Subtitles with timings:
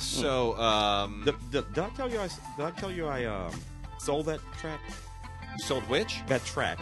[0.00, 3.26] So, um, Did, did, did I tell you I s- did I tell you I
[3.26, 3.52] um,
[3.98, 4.80] sold that track?
[5.58, 6.20] sold which?
[6.26, 6.78] That track.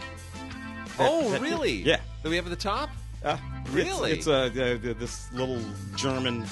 [0.97, 1.73] Oh, that- really?
[1.83, 1.99] Yeah.
[2.23, 2.89] That we have at the top?
[3.23, 3.37] Uh,
[3.71, 4.11] Really?
[4.13, 5.61] It's, it's uh, uh, this little
[5.95, 6.45] German,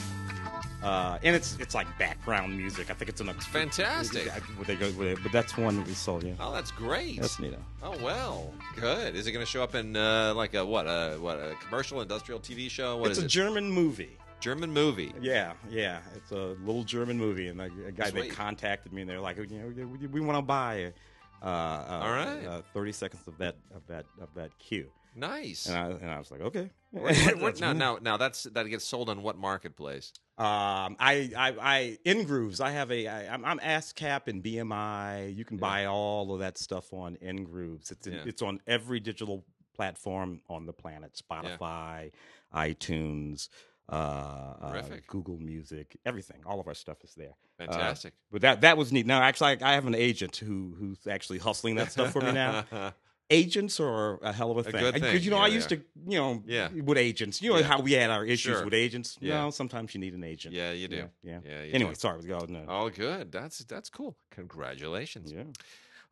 [0.83, 2.91] uh, and it's it's like background music.
[2.91, 4.29] I think it's an fantastic.
[4.67, 4.91] They go,
[5.23, 6.23] but that's one that we sold.
[6.23, 7.19] Yeah, Oh, that's great.
[7.21, 7.55] that's neat.
[7.81, 9.15] Oh well, good.
[9.15, 12.01] Is it going to show up in uh, like a what a what a commercial
[12.01, 12.97] industrial TV show?
[12.97, 13.29] What it's a it?
[13.29, 14.15] German movie.
[14.39, 15.13] German movie.
[15.21, 18.29] Yeah, yeah, it's a little German movie, and a, a guy Sweet.
[18.29, 20.93] that contacted me, and they're like, you know, we, we want to buy.
[21.41, 22.45] Uh, uh, All right.
[22.45, 25.67] uh, thirty seconds of that of that of that cue, Nice.
[25.67, 26.69] and I, and I was like, okay.
[27.59, 30.13] Now, now, now that's that gets sold on what marketplace?
[30.37, 32.61] Um, I, I, I, INgrooves.
[32.61, 35.35] I have a, I, I'm, I'm ASCAP and BMI.
[35.35, 37.91] You can buy all of that stuff on INgrooves.
[37.91, 38.19] It's, in, Yeah.
[38.25, 39.43] it's on every digital
[39.75, 42.11] platform on the planet: Spotify,
[42.53, 43.49] iTunes,
[43.89, 46.37] uh, uh, Google Music, everything.
[46.45, 47.35] All of our stuff is there.
[47.59, 48.13] Uh, Fantastic.
[48.31, 49.05] but that, that was neat.
[49.05, 52.31] Now, actually, I, I have an agent who, who's actually hustling that stuff for me
[52.31, 52.65] now.
[53.29, 54.93] Agents are a hell of a thing.
[54.93, 55.75] Because you know, Yeah, I used to,
[56.07, 56.69] you know, Yeah.
[56.69, 57.41] with agents.
[57.41, 57.65] You know Yeah.
[57.65, 58.63] how we had our issues Sure.
[58.63, 59.17] with agents.
[59.19, 59.27] Yeah.
[59.27, 60.55] You know, sometimes you need an agent.
[60.55, 61.09] yeah, you do.
[61.23, 61.63] Yeah, yeah.
[61.63, 61.95] You Anyway, do.
[61.99, 62.63] sorry, got no.
[62.69, 63.33] Oh, good.
[63.33, 64.15] That's that's cool.
[64.31, 65.33] Congratulations.
[65.33, 65.43] Yeah.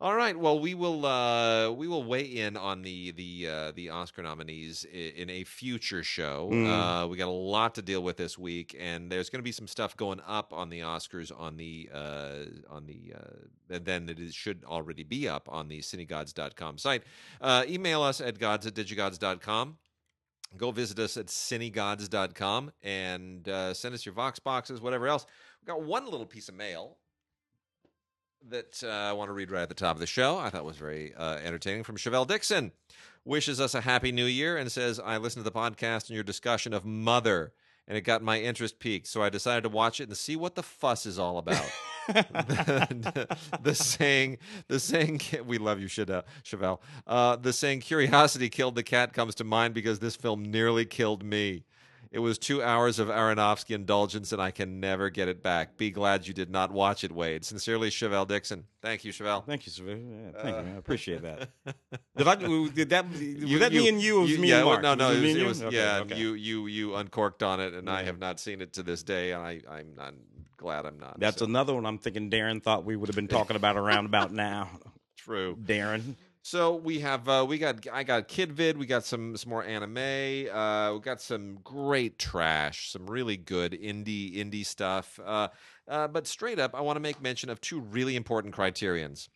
[0.01, 0.37] All right.
[0.37, 4.85] Well, we will uh, we will weigh in on the the uh, the Oscar nominees
[4.93, 6.49] i- in a future show.
[6.51, 6.67] Mm.
[7.03, 9.53] Uh, we got a lot to deal with this week, and there's going to be
[9.53, 14.09] some stuff going up on the Oscars on the uh, on the uh, and then
[14.09, 17.03] it is, should already be up on the cinegods.com site.
[17.39, 19.77] Uh, email us at gods at digigods.com.
[20.57, 25.25] Go visit us at cinegods.com and uh, send us your Vox boxes, whatever else.
[25.61, 26.97] We got one little piece of mail
[28.49, 30.37] that uh, I want to read right at the top of the show.
[30.37, 32.71] I thought was very uh, entertaining from Chevelle Dixon.
[33.23, 36.23] Wishes us a happy new year and says, I listened to the podcast and your
[36.23, 37.53] discussion of Mother,
[37.87, 39.07] and it got my interest peaked.
[39.07, 41.65] So I decided to watch it and see what the fuss is all about.
[42.07, 46.23] the, the saying, the saying, we love you, Chevelle.
[46.43, 46.79] Chevelle.
[47.07, 51.23] Uh, the saying, curiosity killed the cat comes to mind because this film nearly killed
[51.23, 51.63] me.
[52.15, 55.75] It was two hours of Aronofsky indulgence, and I can never get it back.
[55.75, 57.43] Be glad you did not watch it, Wade.
[57.43, 58.63] Sincerely, Chevelle Dixon.
[58.81, 59.45] Thank you, Chevelle.
[59.45, 59.83] Thank you, sir.
[59.83, 60.75] Yeah, thank Uh, you, man.
[60.75, 61.49] I appreciate that.
[62.15, 62.35] Did I?
[62.35, 63.09] Did that?
[63.09, 64.17] Was You- that you- me and you?
[64.19, 64.81] Or was you- me yeah, and Mark?
[64.81, 65.45] no, no, Was it was, it you?
[65.45, 65.99] was- Okay, yeah.
[66.03, 66.17] okay.
[66.17, 69.33] You, you, you uncorked on it, and I have not seen it to this day,
[69.33, 70.13] and I, I'm not
[70.55, 71.19] glad I'm not.
[71.19, 71.85] That's so, another one.
[71.85, 74.69] I'm thinking Darren thought we would have been talking about around about now.
[75.17, 75.57] true.
[75.61, 76.15] Darren.
[76.45, 80.47] So we have uh, we got I got Kidvid, we got some some more anime,
[80.55, 85.19] uh, we got some great trash, some really good indie indie stuff.
[85.25, 85.47] Uh,
[85.87, 89.27] uh, but straight up, I want to make mention of two really important criterions.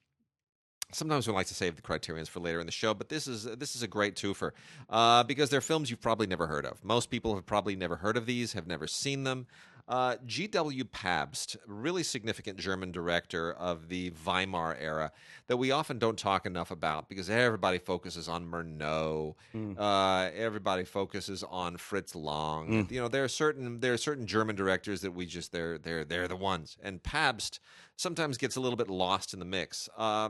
[0.92, 3.44] Sometimes we like to save the criterions for later in the show, but this is
[3.44, 4.52] this is a great twofer
[4.88, 6.86] uh, because they're films you've probably never heard of.
[6.86, 9.48] Most people have probably never heard of these, have never seen them.
[9.90, 10.86] Uh, G.W.
[10.86, 15.12] Pabst, really significant German director of the Weimar era
[15.48, 19.76] that we often don't talk enough about because everybody focuses on Murnau, Mm.
[19.80, 22.86] uh, everybody focuses on Fritz Lang.
[22.86, 22.92] Mm.
[22.92, 26.06] You know, there are certain there are certain German directors that we just they're they're
[26.06, 27.60] they're the ones, and Pabst
[27.96, 29.90] sometimes gets a little bit lost in the mix.
[29.98, 30.30] Uh,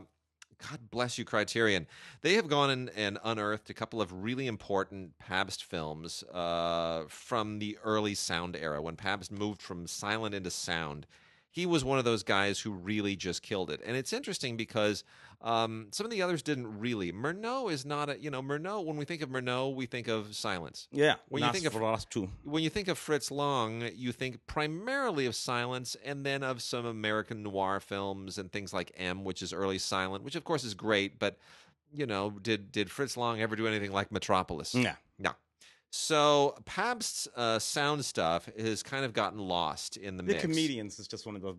[0.68, 1.88] God bless you, Criterion.
[2.22, 7.60] They have gone in and unearthed a couple of really important Pabst films uh, from
[7.60, 11.08] the early sound era when Pabst moved from silent into sound.
[11.50, 13.82] He was one of those guys who really just killed it.
[13.86, 15.04] And it's interesting because
[15.42, 17.12] um, some of the others didn't really.
[17.14, 20.36] Murnau is not a, you know, Murnau, when we think of Murnau, we think of
[20.36, 20.88] silence.
[20.92, 21.16] Yeah.
[21.30, 22.30] When you think of- Nosferatu.
[22.44, 26.86] When you think of Fritz Lang, you think primarily of silence and then of some
[26.86, 30.74] American noir films and things like M, which is early silent, which of course is
[30.74, 31.38] great, but
[31.94, 34.76] you know, did did Fritz Lang ever do anything like Metropolis?
[34.76, 34.96] Yeah.
[35.18, 35.32] No.
[35.92, 40.42] So Pabst's uh, sound stuff has kind of gotten lost in the The mix.
[40.42, 41.56] comedians is just one of the.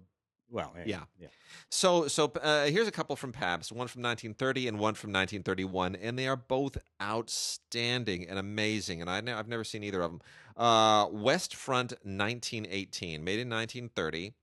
[0.50, 1.05] Well, Yeah.
[1.19, 1.29] yeah.
[1.69, 5.97] So, so uh, here's a couple from Pabst, one from 1930 and one from 1931,
[5.97, 9.00] and they are both outstanding and amazing.
[9.00, 10.20] And I I've never seen either of them.
[10.56, 14.35] Uh, West Front 1918, made in 1930,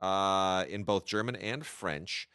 [0.00, 2.28] uh, in both German and French,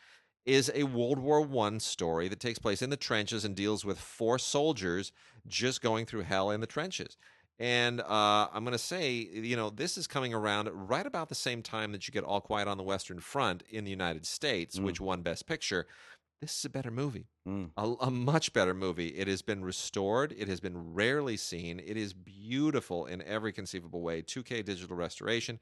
[0.45, 3.99] is a World War One story that takes place in the trenches and deals with
[3.99, 5.11] four soldiers
[5.45, 7.17] just going through hell in the trenches.
[7.59, 11.35] And uh, I'm going to say, you know, this is coming around right about the
[11.35, 14.77] same time that you get All Quiet on the Western Front in the United States,
[14.77, 14.83] Mm.
[14.83, 15.87] which won Best Picture.
[16.39, 17.71] This is a better movie, Mm.
[17.75, 19.07] a, a much better movie.
[19.07, 20.35] It has been restored.
[20.37, 21.79] It has been rarely seen.
[21.79, 24.21] It is beautiful in every conceivable way.
[24.21, 25.59] 2K digital restoration,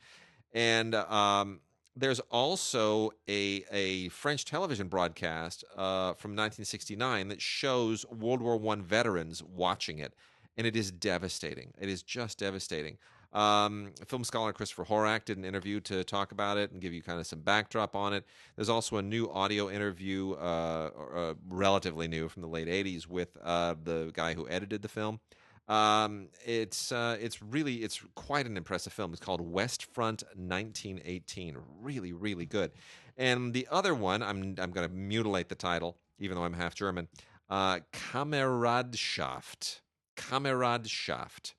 [0.51, 1.62] and um,
[1.95, 8.81] there's also a a French television broadcast uh, from 1969 that shows World War One
[8.83, 10.13] veterans watching it,
[10.57, 11.74] and it is devastating.
[11.80, 12.98] It is just devastating.
[13.34, 17.04] Um, film scholar Christopher Horak did an interview to talk about it and give you
[17.04, 18.24] kind of some backdrop on it.
[18.56, 23.36] There's also a new audio interview, uh, uh, relatively new from the late '80s, with
[23.44, 25.19] uh, the guy who edited the film.
[25.68, 29.12] Um, it's uh, it's really it's quite an impressive film.
[29.12, 31.58] It's called West Front 1918.
[31.81, 32.72] Really, really good.
[33.18, 36.74] And the other one, I'm I'm going to mutilate the title, even though I'm half
[36.75, 37.10] German.
[37.50, 39.81] Uh, Kameradschaft.
[40.15, 41.53] Kameradschaft.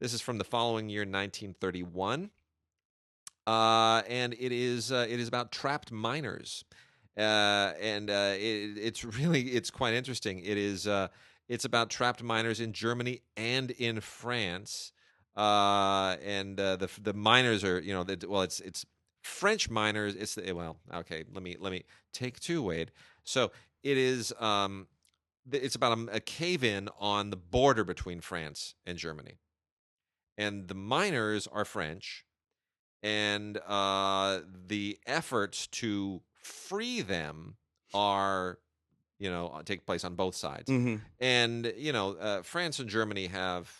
[0.00, 2.30] This is from the following year, 1931,
[3.46, 6.64] uh, and it is uh, it is about trapped miners,
[7.16, 10.40] uh, and uh, it, it's really it's quite interesting.
[10.40, 11.08] It is uh,
[11.48, 14.92] it's about trapped miners in Germany and in France,
[15.36, 18.86] uh, and the the miners are you know the, well it's it's
[19.22, 20.14] French miners.
[20.14, 21.24] It's the, well okay.
[21.32, 22.92] Let me let me take two, Wade.
[23.24, 23.50] So
[23.82, 24.86] it is um,
[25.52, 29.38] it's about a, a cave in on the border between France and Germany
[30.38, 32.24] and the miners are French,
[33.02, 37.56] and uh, the efforts to free them
[37.92, 38.58] are,
[39.18, 40.70] you know, uh, take place on both sides.
[40.70, 40.96] Mm-hmm.
[41.20, 43.70] And you know, uh, France and Germany have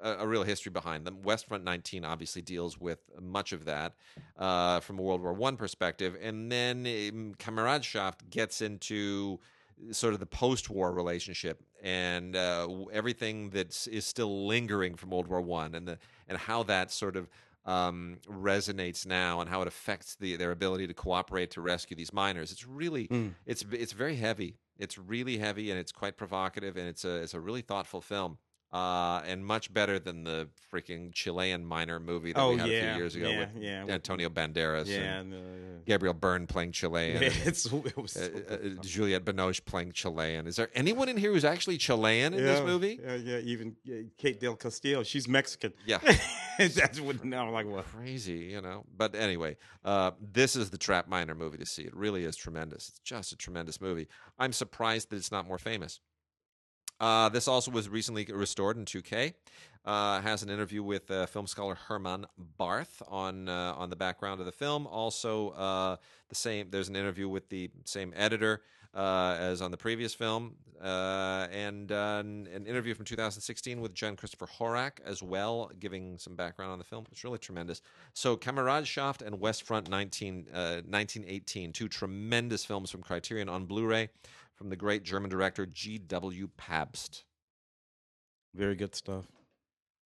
[0.00, 1.22] a, a, real history behind them.
[1.22, 3.94] West Front 19 obviously deals with much of that
[4.38, 9.40] uh, from a World War One perspective, and then um, Kameradschaft gets into
[9.90, 15.40] sort of the post-war relationship and uh, everything that is still lingering from World War
[15.40, 17.28] One, and the and how that sort of
[17.64, 22.12] um, resonates now, and how it affects the, their ability to cooperate to rescue these
[22.12, 22.52] miners.
[22.52, 23.34] It's really mm.
[23.44, 24.56] it's it's very heavy.
[24.78, 28.38] It's really heavy, and it's quite provocative, and it's a it's a really thoughtful film
[28.72, 32.76] uh, and much better than the freaking Chilean miner movie that oh, we had yeah,
[32.76, 33.84] a few years ago yeah, with yeah.
[33.88, 35.38] Antonio Banderas and no.
[35.86, 37.22] Gabriel Byrne playing Chilean.
[37.46, 40.46] It's, it was uh, so uh, Juliette Binoche playing Chilean.
[40.46, 42.98] Is there anyone in here who's actually Chilean in this movie?
[43.02, 43.38] Yeah, yeah.
[43.38, 43.76] Even
[44.18, 45.72] Kate Del Castillo, she's Mexican.
[45.86, 45.98] Yeah,
[46.58, 47.24] that's what.
[47.24, 47.84] Now, I'm like what?
[47.86, 48.84] Crazy, you know.
[48.96, 51.82] But anyway, uh, this is the Trap Miner movie to see.
[51.82, 52.88] It really is tremendous.
[52.88, 54.08] It's just a tremendous movie.
[54.38, 56.00] I'm surprised that it's not more famous.
[57.00, 59.34] Uh, this also was recently restored in 2K.
[59.84, 62.26] Uh, has an interview with uh, film scholar Herman
[62.58, 64.84] Barth on uh, on the background of the film.
[64.88, 65.96] Also, uh,
[66.28, 66.66] the same.
[66.70, 68.62] There's an interview with the same editor
[68.94, 74.98] uh, as on the previous film, and an, an, interview from 2016 with Jan-Christopher Horak
[75.04, 77.04] as well, giving some background on the film.
[77.12, 77.80] It's really tremendous.
[78.12, 84.08] So, Kameradschaft and West Front 19, 1918, two tremendous films from Criterion on Blu-ray
[84.56, 86.48] from the great German director G.W.
[86.56, 87.24] Pabst.
[88.54, 89.26] Very good stuff.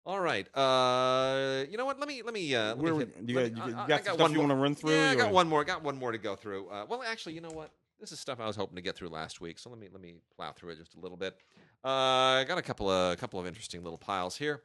[0.06, 0.46] All right.
[0.54, 1.98] Uh, you know what?
[1.98, 2.54] Let me let me.
[2.54, 4.74] Uh, let Where me hit, you, got, you, got, got, stuff you want to run
[4.74, 4.92] through?
[4.92, 5.62] Yeah, I got one more.
[5.62, 6.68] I got one more to go through.
[6.68, 7.70] Uh, well, actually, you know what?
[7.98, 9.58] This is stuff I was hoping to get through last week.
[9.58, 11.38] So let me let me plow through it just a little bit.
[11.82, 14.62] Uh, I got a couple of a couple of interesting little piles here.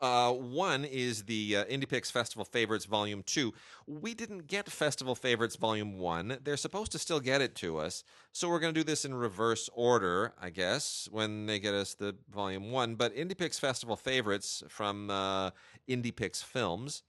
[0.00, 3.52] Uh, one is the uh, IndiePix Festival Favorites Volume 2.
[3.86, 6.38] We didn't get Festival Favorites Volume 1.
[6.44, 8.04] They're supposed to still get it to us.
[8.32, 11.94] So we're going to do this in reverse order, I guess, when they get us
[11.94, 12.96] the Volume 1.
[12.96, 15.50] But IndiePix Festival Favorites from uh,
[15.88, 17.02] IndiePix Films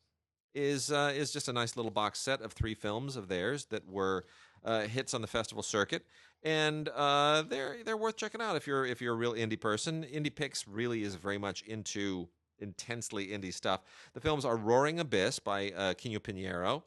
[0.55, 3.87] is, uh, is just a nice little box set of three films of theirs that
[3.89, 4.23] were
[4.63, 6.05] uh, hits on the festival circuit.
[6.43, 10.03] And uh, they're they're worth checking out if you're if you're a real indie person.
[10.03, 13.81] Indie IndiePix really is very much into intensely indie stuff.
[14.13, 16.83] The films are Roaring Abyss by uh, Quino Piñero,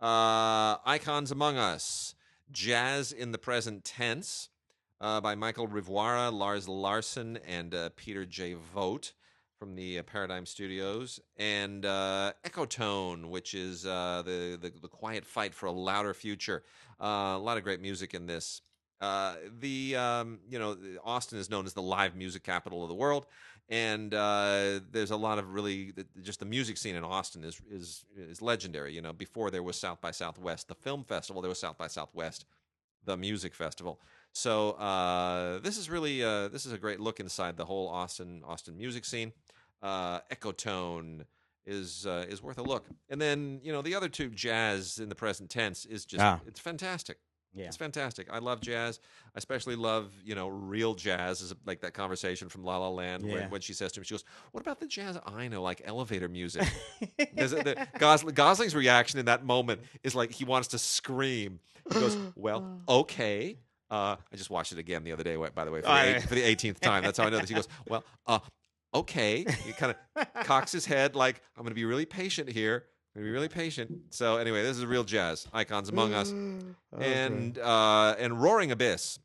[0.00, 2.14] uh, Icons Among Us,
[2.50, 4.48] Jazz in the Present Tense
[5.00, 8.54] uh, by Michael Rivoire, Lars Larson, and uh, Peter J.
[8.74, 9.12] Vogt
[9.58, 15.24] from the uh, Paradigm Studios, and uh, Echotone, which is uh, the, the, the quiet
[15.24, 16.64] fight for a louder future.
[17.00, 18.62] a lot of great music in this.
[19.00, 23.26] the um, you know Austin is known as the live music capital of the world,
[23.68, 25.92] and uh, there's a lot of really
[26.22, 28.92] just the music scene in Austin is is is legendary.
[28.92, 31.86] You know, before there was South by Southwest, the film festival, there was South by
[31.86, 32.44] Southwest,
[33.04, 34.00] the music festival.
[34.32, 38.42] So uh, this is really uh, this is a great look inside the whole Austin
[38.46, 39.32] Austin music scene.
[39.82, 41.24] Uh, Echotone
[41.66, 45.08] is uh, is worth a look, and then you know the other two, jazz in
[45.08, 46.40] the present tense, is just ah.
[46.46, 47.18] it's fantastic.
[47.54, 47.66] Yeah.
[47.66, 48.28] It's fantastic.
[48.30, 48.98] I love jazz.
[49.26, 53.24] I especially love, you know, real jazz is like that conversation from La La Land
[53.24, 53.34] yeah.
[53.34, 55.80] when, when, she says to him, she goes, What about the jazz I know, like
[55.84, 56.66] elevator music?
[57.18, 61.60] the, Gosling, Gosling's reaction in that moment is like he wants to scream.
[61.92, 63.58] He goes, Well, okay.
[63.90, 66.22] Uh, I just watched it again the other day, by the way, for the, eight,
[66.22, 67.04] for the 18th time.
[67.04, 67.48] That's how I know this.
[67.48, 68.40] He goes, Well, uh,
[68.92, 69.46] okay.
[69.64, 72.86] He kind of cocks his head like, I'm going to be really patient here
[73.22, 73.90] be really patient.
[74.10, 76.32] So anyway, this is real jazz icons among us,
[76.94, 77.24] okay.
[77.24, 79.18] and uh, and Roaring Abyss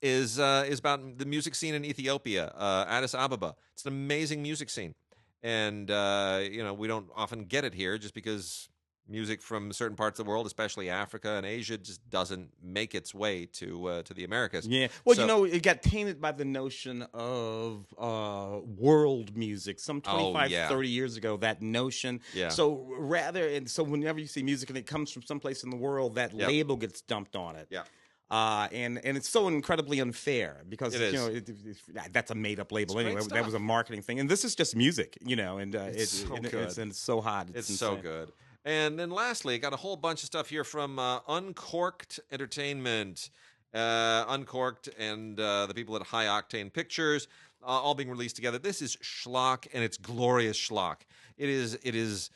[0.00, 3.56] is uh, is about the music scene in Ethiopia, uh, Addis Ababa.
[3.72, 4.94] It's an amazing music scene,
[5.42, 8.68] and uh, you know we don't often get it here just because
[9.08, 13.14] music from certain parts of the world, especially Africa and Asia, just doesn't make its
[13.14, 14.66] way to uh, to the Americas.
[14.66, 14.88] Yeah.
[15.04, 19.78] Well, So- you know, it got tainted by the notion of uh, world music.
[19.80, 20.68] Some Oh, 25, yeah.
[20.68, 22.20] 30 years ago, that notion.
[22.34, 22.48] Yeah.
[22.48, 25.76] So rather, and so whenever you see music and it comes from someplace in the
[25.76, 26.48] world, that Yep.
[26.48, 27.68] label gets dumped on it.
[27.70, 27.82] Yeah.
[28.30, 32.34] Uh, and and it's so incredibly unfair because It you know it, it- that's a
[32.34, 33.20] made up label anyway.
[33.28, 35.58] That was a marketing thing, and this is just music, you know.
[35.58, 36.54] And uh, It's it's, so and good.
[36.64, 37.48] It's, and it's so hot.
[37.54, 38.32] It's, It's, so good.
[38.64, 43.30] And then lastly, I got a whole bunch of stuff here from uh, Uncorked Entertainment.
[43.74, 47.26] Uh, Uncorked and uh, the people at High Octane Pictures,
[47.60, 48.56] uh, all being released together.
[48.56, 50.98] This is schlock, and it's glorious schlock.
[51.36, 51.76] It is.
[51.82, 52.30] It is.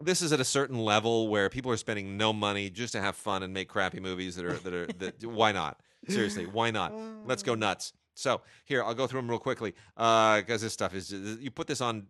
[0.00, 3.14] This is at a certain level where people are spending no money just to have
[3.14, 5.24] fun and make crappy movies that are that are that.
[5.30, 5.80] why not?
[6.08, 6.92] Seriously, why not?
[7.24, 7.92] Let's go nuts.
[8.16, 11.12] So here, I'll go through them real quickly because this stuff is.
[11.12, 12.08] You put this on.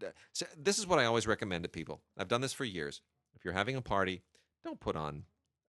[0.56, 2.00] this is what I always recommend to people.
[2.16, 3.02] I've done this for years.
[3.44, 4.22] If you're having a party,
[4.64, 5.24] don't put on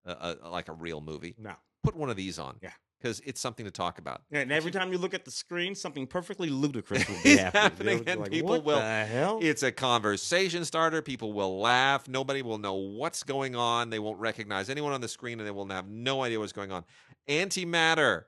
[0.05, 1.35] a, a, like a real movie.
[1.37, 1.55] No.
[1.83, 2.55] Put one of these on.
[2.63, 2.69] Yeah.
[3.01, 4.21] Because it's something to talk about.
[4.31, 8.05] Yeah, And every time you look at the screen, something perfectly ludicrous will be happening.
[8.07, 9.39] and like, people what will- The hell?
[9.41, 11.01] It's a conversation starter.
[11.01, 12.07] People will laugh.
[12.07, 13.89] Nobody will know what's going on.
[13.89, 16.71] They won't recognize anyone on the screen, and they will have no idea what's going
[16.71, 16.85] on.
[17.27, 18.23] Antimatter.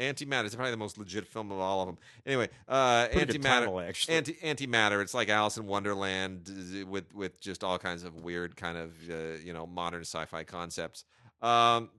[0.00, 1.98] Antimatter is probably the most legit film of all of them.
[2.24, 3.42] Anyway, uh, Pretty Antimatter.
[3.42, 4.14] title, actually.
[4.14, 5.02] Anti antimatter.
[5.02, 6.50] It's like Alice in Wonderland
[6.88, 11.04] with with just all kinds of weird kind of uh, you know modern sci-fi concepts.
[11.42, 11.90] Um,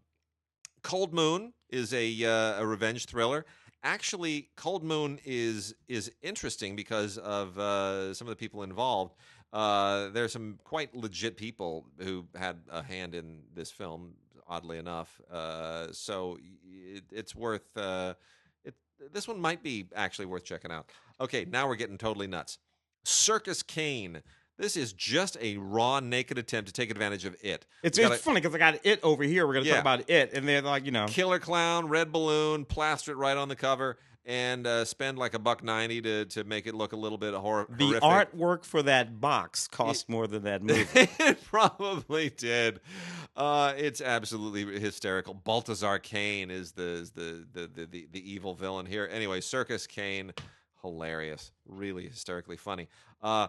[0.81, 3.45] Cold Moon is a uh, a revenge thriller.
[3.83, 9.15] Actually, Cold Moon is is interesting because of uh, some of the people involved.
[9.53, 14.13] Uh, there's some quite legit people who had a hand in this film.
[14.51, 17.65] Oddly enough, uh, so it, it's worth.
[17.77, 18.15] Uh,
[18.65, 18.73] it,
[19.13, 20.89] this one might be actually worth checking out.
[21.21, 22.57] Okay, now we're getting totally nuts.
[23.05, 24.21] Circus Kane.
[24.57, 27.65] This is just a raw, naked attempt to take advantage of it.
[27.81, 29.47] It's, We gotta- it's funny because I got it over here.
[29.47, 29.75] We're going to Yeah.
[29.81, 33.37] talk about it, and they're like, you know, Killer clown, red balloon, plaster it right
[33.37, 36.93] on the cover, and uh, spend like a buck ninety to to make it look
[36.93, 38.03] a little bit hor- the horrific.
[38.33, 40.85] artwork for that box cost more than that movie.
[40.93, 42.79] it probably did.
[43.35, 45.33] Uh, it's absolutely hysterical.
[45.33, 49.09] Baltazar Kane is the is the, the the the the evil villain here.
[49.11, 50.33] Anyway, Circus Kane,
[50.81, 52.87] hilarious, really hysterically funny.
[53.21, 53.47] Uh,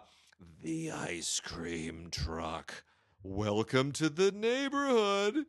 [0.63, 2.85] the ice cream truck.
[3.23, 5.45] Welcome to the neighborhood.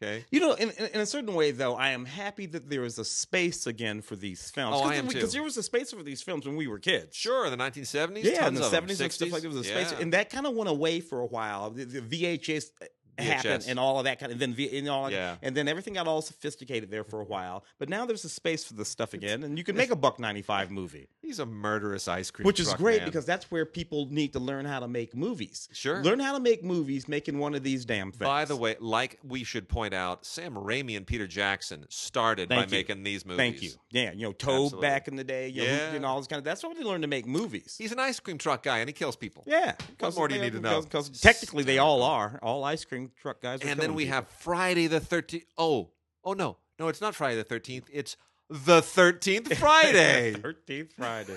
[0.00, 0.24] Okay.
[0.30, 3.04] You know, in, in, a certain way, though, I am happy that there is a
[3.04, 4.76] space again for these films.
[4.78, 7.16] Oh, I am Because there was a space for these films when we were kids.
[7.16, 8.22] Sure, the 1970s.
[8.22, 8.70] Yeah, in the of them.
[8.70, 9.48] seventies and stuff like that.
[9.48, 9.86] Was a yeah.
[9.86, 11.70] space, and that kind of went away for a while.
[11.70, 12.70] The, the VHS
[13.18, 13.68] happened VHS.
[13.68, 15.36] and all of that kind of then V, and all Yeah.
[15.42, 17.64] and then everything got all sophisticated there for a while.
[17.78, 20.18] But now there's a space for this stuff again, and you can make a buck
[20.18, 23.08] ninety five movie, He's a murderous ice cream which is great man.
[23.08, 25.68] because that's where people need to learn how to make movies.
[25.72, 26.02] Sure.
[26.02, 28.26] learn how to make movies, making one of these damn things.
[28.28, 32.70] By the way, like we should point out, Sam Raimi and Peter Jackson started Thank
[32.70, 32.78] by you.
[32.80, 33.38] making these movies.
[33.38, 33.70] Thank you.
[33.90, 34.88] Yeah, you know, Toad Absolutely.
[34.88, 35.92] back in the day, you know, Yeah.
[35.94, 36.44] and all this kind of.
[36.44, 37.74] That's why they learned to make movies.
[37.78, 39.44] He's an ice cream truck guy, and he kills people.
[39.46, 39.74] yeah.
[39.98, 40.82] What more do you need to know?
[40.82, 42.38] Because technically they all are.
[42.42, 43.60] All ice cream truck guys.
[43.62, 44.14] And then we people.
[44.16, 45.44] have Friday the Thirteenth.
[45.56, 45.90] Oh,
[46.24, 47.88] oh no, no, it's not Friday the Thirteenth.
[47.92, 48.16] It's
[48.50, 50.32] the Thirteenth Friday.
[50.42, 51.36] Thirteenth Friday.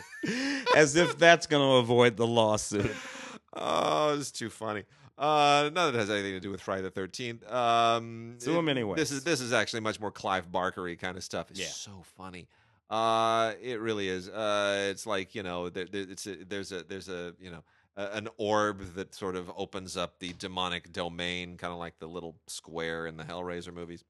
[0.75, 2.91] As if that's going to avoid the lawsuit.
[3.53, 4.83] oh, it's too funny.
[5.17, 7.49] Uh, none of it has anything to do with Friday the Thirteenth.
[7.51, 8.95] Um, Sue him anyway.
[8.95, 11.51] This is this is actually much more Clive Barkery kind of stuff.
[11.51, 11.67] It's Yeah.
[11.67, 12.47] so funny.
[12.89, 14.27] Uh, it really is.
[14.27, 17.63] Uh, it's like you know, there, there, it's a, there's a there's a you know
[17.95, 22.37] an orb that sort of opens up the demonic domain, kind of like the little
[22.47, 24.03] square in the Hellraiser movies.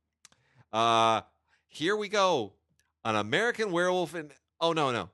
[0.71, 1.21] Uh,
[1.67, 2.53] here we go.
[3.03, 4.31] An American werewolf in.
[4.59, 5.09] Oh no no,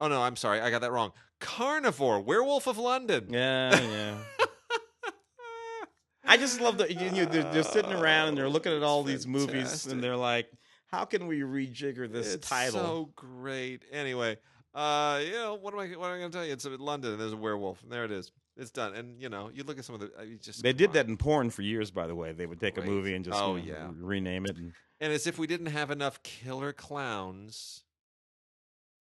[0.00, 1.12] oh no, I'm sorry, I got that wrong.
[1.40, 3.26] Carnivore, Werewolf of London.
[3.28, 4.14] Yeah, yeah.
[6.24, 9.02] I just love that you, you, they're, they're sitting around and they're looking at all
[9.02, 10.48] these movies and they're like,
[10.86, 13.82] "How can we rejigger this it's title?" so great.
[13.90, 14.38] Anyway,
[14.74, 15.86] uh, you know what am I?
[15.88, 16.52] What am I going to tell you?
[16.52, 18.32] It's in London, and there's a werewolf, and there it is.
[18.56, 18.94] It's done.
[18.94, 20.10] And you know, you look at some of the.
[20.18, 22.32] I mean, just They did that in porn for years, by the way.
[22.32, 23.88] They would take a movie and just Oh, you know, yeah.
[23.98, 24.56] rename it.
[24.56, 27.82] And, and as if we didn't have enough killer clowns.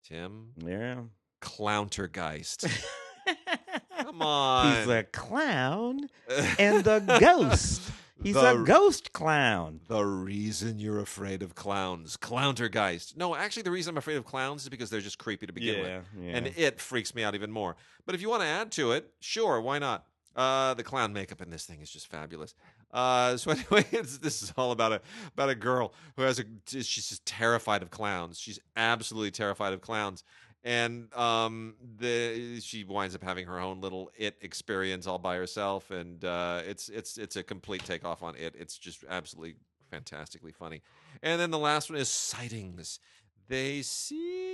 [0.07, 1.01] Tim, yeah.
[1.43, 2.67] Clowntergeist.
[3.99, 4.77] Come on.
[4.77, 6.09] He's a clown
[6.59, 7.83] and a ghost.
[8.23, 9.81] He's The- a ghost clown.
[9.89, 13.17] The reason you're afraid of clowns, Clowntergeist.
[13.17, 15.81] No, actually, the reason I'm afraid of clowns is because they're just creepy to begin
[15.81, 16.05] with.
[16.21, 16.37] yeah.
[16.37, 17.77] and it freaks me out even more.
[18.07, 20.05] But if you want to add to it, sure, why not?
[20.35, 22.55] Uh, the clown makeup in this thing is just fabulous.
[22.93, 25.01] Uh, so anyway, it's, this is all about a
[25.35, 28.39] about a girl who has a she's just terrified of clowns.
[28.39, 30.23] She's absolutely terrified of clowns,
[30.65, 35.91] and um, the she winds up having her own little it experience all by herself,
[35.91, 38.55] and uh, it's it's it's a complete takeoff on it.
[38.59, 39.57] It's just absolutely
[39.91, 40.83] fantastically funny.
[41.23, 43.01] And then the last one is sightings.
[43.49, 44.48] They see.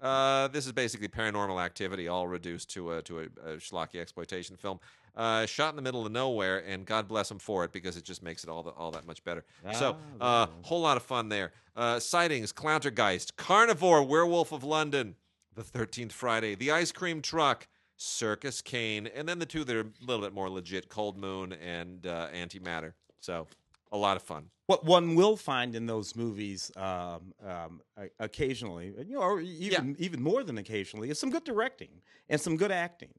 [0.00, 4.56] Uh, this is basically paranormal activity, all reduced to a to a, a schlocky exploitation
[4.56, 4.80] film.
[5.16, 8.04] Uh, shot in the middle of nowhere, and God bless them for it because it
[8.04, 9.44] just makes it all the, all that much better.
[9.72, 11.52] so, a uh, whole lot of fun there.
[11.76, 15.14] Uh, sightings: Clowntergeist, Carnivore, Werewolf of London,
[15.54, 19.80] The Thirteenth Friday, The Ice Cream Truck, Circus Kane, and then the two that are
[19.82, 22.94] a little bit more legit: Cold Moon and uh, Antimatter.
[23.20, 23.46] So,
[23.92, 24.50] a lot of fun.
[24.66, 27.80] What one will find in those movies, um, um,
[28.18, 31.90] occasionally, you know, or even even more than occasionally, is some good directing
[32.30, 33.10] and some good acting.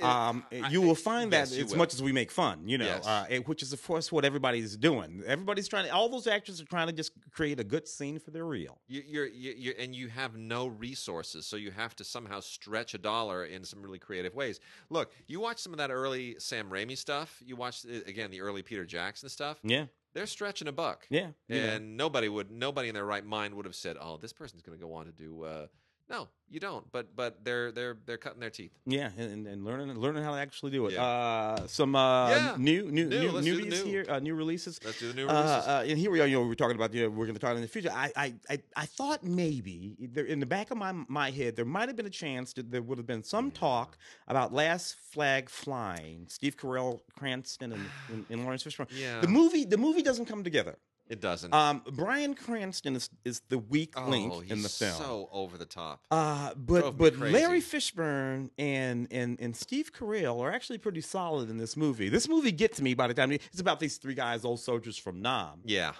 [0.00, 1.78] Um, you will find that yes, as will.
[1.78, 3.06] much as we make fun, you know, Yes.
[3.06, 5.22] uh, and- which is of course what everybody's doing.
[5.24, 5.90] Everybody's trying to.
[5.94, 8.78] All those actors are trying to just create a good scene for their reel.
[8.88, 12.94] You, you're, you you're, and you have no resources, so you have to somehow stretch
[12.94, 14.58] a dollar in some really creative ways.
[14.90, 17.40] Look, you watch some of that early Sam Raimi stuff.
[17.46, 19.60] You watch uh, again the early Peter Jackson stuff.
[19.62, 21.06] Yeah, They're stretching a buck,
[21.48, 24.62] yeah, and nobody would, nobody in their right mind would have said, "Oh, this person's
[24.62, 25.66] going to go on to do." Uh,
[26.10, 26.90] no, you don't.
[26.92, 28.72] But but they're they're they're cutting their teeth.
[28.84, 30.94] Yeah, and, and learning learning how to actually do it.
[30.94, 31.04] Yeah.
[31.04, 32.56] Uh, some uh, Yeah.
[32.58, 33.90] new new New, new let's do the newbies new.
[33.90, 34.80] here, uh, new releases.
[34.84, 35.68] Let's do the new Uh, releases.
[35.68, 36.26] uh, and here we are.
[36.26, 36.92] You know, we're talking about.
[36.92, 37.90] You know, we're going to talk in the future.
[37.92, 41.64] I, I, I, I thought maybe there, in the back of my my head there
[41.64, 45.48] might have been a chance that there would have been some talk about Last Flag
[45.48, 48.88] Flying, Steve Carell, Cranston, and, and, and Laurence Fishburne.
[48.94, 50.76] yeah, The movie, the movie doesn't come together.
[51.10, 51.52] It doesn't.
[51.52, 54.94] Um, Bryan Cranston is is the weak link oh, in the film.
[54.96, 56.06] so over the top.
[56.12, 57.18] Uh, but but.
[57.18, 62.08] Larry Fishburne and and and Steve Carell are actually pretty solid in this movie.
[62.08, 65.20] This movie gets me by the time it's about these three guys, old soldiers from
[65.20, 65.62] Nam.
[65.64, 65.94] Yeah,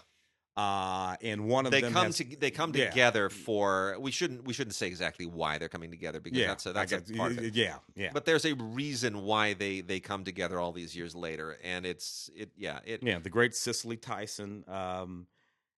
[0.60, 2.88] Uh, and one of they them come has, to, they come yeah.
[2.90, 6.66] together for we shouldn't we shouldn't say exactly why they're coming together because yeah, that's
[6.66, 7.54] a, that's a guess- part of it.
[7.54, 8.10] yeah, yeah.
[8.12, 12.30] But there's a reason why they they come together all these years later, and it's
[12.36, 14.64] it yeah it yeah, the great Cicely Tyson.
[14.68, 15.26] Um,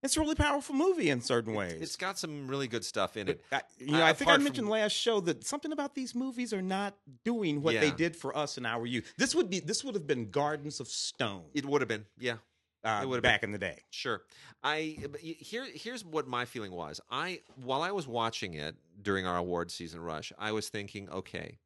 [0.02, 1.80] it's a really powerful movie in certain ways.
[1.80, 3.44] it's got some really good stuff in But it.
[3.52, 5.94] I, you know, Uh, I think I apart from- mentioned last show that something about
[5.94, 9.14] these movies are not doing what they did for us in our youth.
[9.16, 12.38] This would be this would have been Gardens of Stone It would have been yeah
[12.84, 13.30] uh, would've been.
[13.30, 13.78] back in the day.
[13.90, 14.22] sure.
[14.62, 17.00] I here here's what my feeling was.
[17.10, 21.58] I while I was watching it during our award season rush, I was thinking, okay,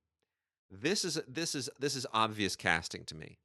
[0.71, 3.39] this is this is this is obvious casting to me.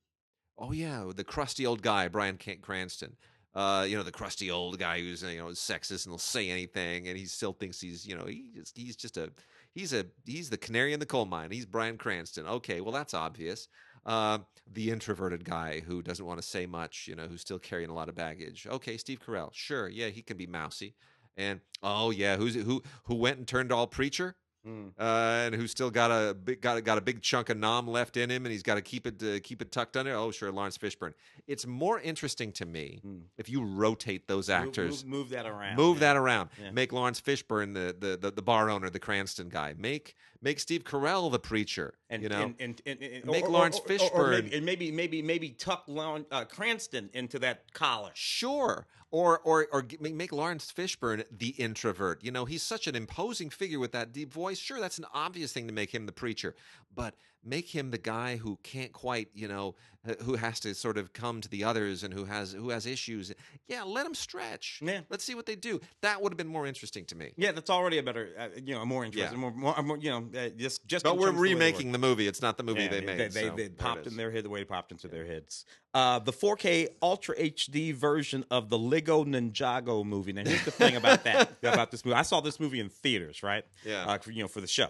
[0.58, 3.16] Oh yeah, the crusty old guy, Bryan Cranston.
[3.54, 7.08] Uh, you know, the crusty old guy who's you know sexist and will say anything,
[7.08, 9.30] and he still thinks he's you know he just he's just a
[9.74, 11.52] he's a he's the canary in the coal mine.
[11.52, 12.48] He's Bryan Cranston.
[12.48, 13.68] Okay, well that's obvious.
[14.06, 14.40] Uh,
[14.72, 17.94] the introverted guy who doesn't want to say much, you know, who's still carrying a
[17.94, 18.66] lot of baggage.
[18.70, 19.50] Okay, Steve Carell.
[19.54, 20.96] Sure, yeah, he can be mousy.
[21.38, 24.36] And oh yeah, who's who who went and turned all preacher?
[24.68, 24.92] Mm.
[25.00, 27.88] uh, and who's still got a big got a, got a big chunk of Nam
[27.88, 30.14] left in him, and he's got to keep it uh, keep it tucked under.
[30.16, 31.14] Oh, sure, Laurence Fishburne.
[31.48, 33.22] It's more interesting to me Mm.
[33.40, 35.78] if you rotate those Move- actors, move, move that around.
[35.78, 36.14] move yeah.
[36.14, 36.70] that around, Yeah.
[36.70, 40.84] make Laurence Fishburne the, the the the bar owner, the Cranston guy, make make Steve
[40.84, 41.94] Carell the preacher.
[42.10, 43.98] and you know, and, and, and, and- Make or- Laurence or- or- or
[44.30, 48.12] Fishburne- maybe, and maybe maybe maybe tuck Lon, uh, Cranston into that collar.
[48.14, 48.88] Sure.
[49.12, 52.24] Or or or make- make Laurence Fishburne the introvert.
[52.24, 54.58] You know, he's such an imposing figure with that deep voice.
[54.58, 56.56] Sure, that's an obvious thing to make him the preacher,
[56.96, 59.76] but make him the guy who can't quite, you know,
[60.24, 63.32] who has to sort of come to the others and who has who has issues.
[63.68, 64.80] Yeah, let him stretch.
[64.84, 65.02] Yeah.
[65.10, 65.80] Let's see what they do.
[66.02, 67.34] That would have been more interesting to me.
[67.38, 70.28] Yeah, that's already a better, uh, you know, more interesting, more, more, more, you know,
[70.36, 71.04] uh, just just.
[71.04, 71.60] But we're of the way they work.
[71.60, 72.28] remaking the movie.
[72.28, 73.20] It's not the movie Yeah, they made.
[73.20, 75.66] They, they, so they popped in their head the way it popped into their heads.
[75.94, 80.32] Uh, the 4K Ultra HD version of the Lego Ninjago movie.
[80.34, 82.16] Now, here's the thing about that, about this movie.
[82.16, 83.66] I saw this movie in theaters, right?
[83.86, 84.06] Yeah.
[84.06, 84.88] Uh, you know, for the show.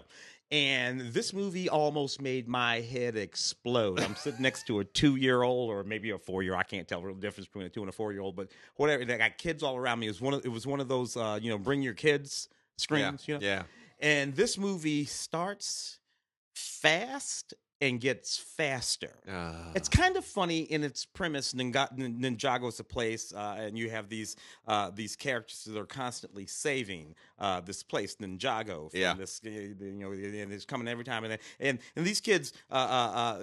[0.51, 4.01] And this movie almost made my head explode.
[4.01, 6.53] I'm sitting next to a two year old or maybe a four year.
[6.53, 6.59] Old.
[6.59, 9.05] I can't tell the difference between a two and a four year old, but whatever.
[9.05, 10.07] They got kids all around me.
[10.07, 12.49] It was one of, it was one of those, uh, you know, bring your kids
[12.51, 12.57] yeah.
[12.77, 13.39] screens, you know?
[13.41, 13.63] yeah.
[13.99, 15.99] And this movie starts
[16.53, 19.11] fast and gets faster.
[19.27, 21.53] Uh, It's kind of funny in its premise.
[21.53, 24.35] Ninja- Nin- Ninjago's a place, uh, and you have these
[24.67, 28.91] uh, these characters that are constantly saving uh, this place, Ninjago.
[28.91, 29.15] From Yeah.
[29.15, 32.77] This, you know, and it's coming every time, and and and these kids, uh, uh,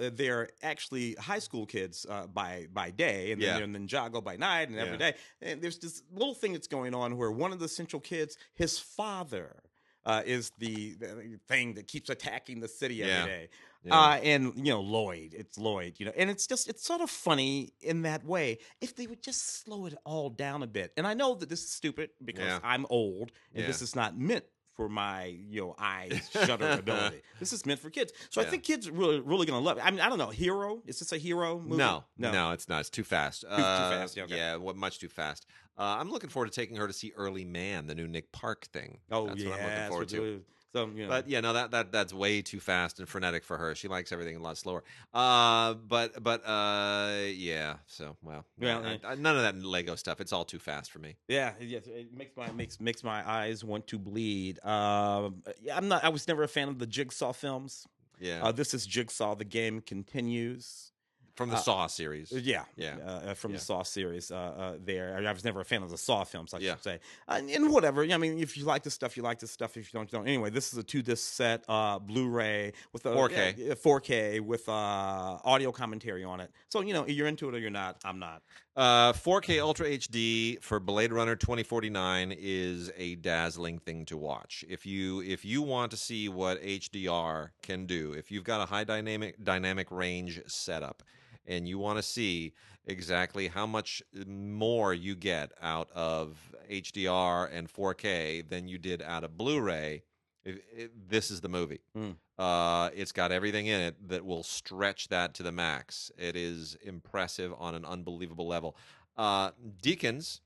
[0.05, 3.59] uh, they're actually high school kids uh, by by day, and Yeah.
[3.59, 5.11] then they're Ninjago by night, and every Yeah.
[5.11, 5.17] day.
[5.41, 8.79] And there's this little thing that's going on where one of the central kids, his
[8.79, 9.57] father.
[10.05, 13.25] Uh, is the, the thing that keeps attacking the city every Yeah.
[13.25, 13.49] day.
[13.83, 13.97] Yeah.
[13.97, 17.09] Uh, and you know Lloyd, it's Lloyd, you know, and it's just it's sort of
[17.09, 18.59] funny in that way.
[18.81, 21.63] If they would just slow it all down a bit, and I know that this
[21.63, 22.59] is stupid because Yeah.
[22.63, 27.21] I'm old and this is not meant for my you know eyes shutter ability.
[27.39, 29.85] This is meant for kids, so I think kids are really really gonna love it.
[29.85, 30.81] I mean, I don't know, hero.
[30.85, 31.77] Is this a hero movie?
[31.77, 32.81] No, no, it's not.
[32.81, 33.41] It's too fast.
[33.41, 34.57] Too, too fast, yeah, okay.
[34.57, 35.45] what much too fast.
[35.77, 38.65] Uh, I'm looking forward to taking her to see Early Man, the new Nick Park
[38.73, 38.99] thing.
[39.11, 40.41] Oh That's yeah, what I'm looking forward to.
[40.73, 43.57] So you know, But yeah, no, that that that's way too fast and frenetic for
[43.57, 43.73] her.
[43.73, 44.83] She likes everything a lot slower.
[45.13, 47.77] Uh, but but uh, yeah.
[47.87, 48.97] So well, Well, I- eh.
[49.03, 50.21] I- none of that Lego stuff.
[50.21, 51.15] It's all too fast for me.
[51.27, 54.63] Yeah, yes, it makes my makes makes my eyes want to bleed.
[54.63, 56.03] Um, yeah, I'm not.
[56.03, 57.87] I was never a fan of the Jigsaw films.
[58.19, 59.35] Yeah, Uh, this is Jigsaw.
[59.35, 60.91] The game continues.
[61.39, 62.33] From the uh, Saw series.
[62.33, 62.97] Yeah, Yeah.
[62.97, 63.59] uh, uh, from Yeah.
[63.59, 64.29] the Saw series.
[64.29, 66.53] Uh, uh, there, I was never a fan of the Saw films.
[66.53, 66.73] I Yeah.
[66.73, 66.99] should say,
[67.29, 68.03] and, and whatever.
[68.03, 69.77] I mean, if you like the stuff, you like the stuff.
[69.77, 70.27] If you don't, you don't.
[70.27, 73.55] Anyway, this is a two disc set, uh, Blu-ray with a 4K.
[73.57, 76.51] yeah, 4K with uh, audio commentary on it.
[76.67, 77.95] So you know, you're into it or you're not.
[78.03, 78.41] I'm not.
[78.75, 84.63] Uh, 4K Ultra HD for Blade Runner 2049 is a dazzling thing to watch.
[84.69, 88.65] If you if you want to see what HDR can do, if you've got a
[88.65, 91.03] high dynamic dynamic range setup
[91.45, 92.53] and you want to see
[92.85, 96.37] exactly how much more you get out of
[96.69, 100.03] HDR and 4K than you did out of Blu-ray,
[100.43, 101.81] it, it- this is the movie.
[101.97, 102.15] Mm.
[102.37, 106.09] Uh, it's got everything in it that will stretch that to the max.
[106.17, 108.77] It is impressive on an unbelievable level.
[109.17, 109.51] Uh,
[109.83, 110.39] Deakins,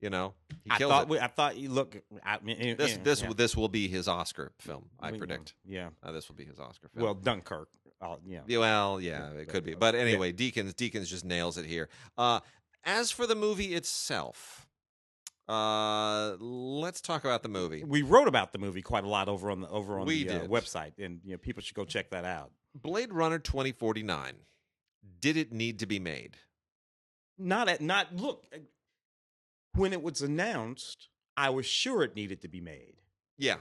[0.00, 1.02] you know, he I thought.
[1.04, 1.08] it.
[1.08, 1.96] We, I thought you look.
[2.24, 3.32] I mean, this yeah, this yeah.
[3.36, 4.86] this will be his Oscar film.
[4.98, 5.54] I predict.
[5.64, 5.90] Yeah.
[6.02, 7.04] Uh, this will be his Oscar film.
[7.04, 7.68] Well, Dunkirk.
[8.00, 8.40] Uh, yeah.
[8.46, 9.74] Yeah, well, yeah, it could be.
[9.74, 11.88] But anyway, Deakins Deakins just nails it here.
[12.16, 12.40] Uh,
[12.84, 14.66] as for the movie itself,
[15.48, 17.84] uh, let's talk about the movie.
[17.84, 20.44] We wrote about the movie quite a lot over on the over on We the
[20.44, 22.52] uh, website, and you know, people should go check that out.
[22.74, 24.34] Blade Runner 2049.
[25.20, 26.36] Did it need to be made?
[27.36, 28.46] Not at not look.
[28.54, 28.58] uh,
[29.74, 32.94] When it was announced, I was sure it needed to be made,
[33.38, 33.56] Yeah.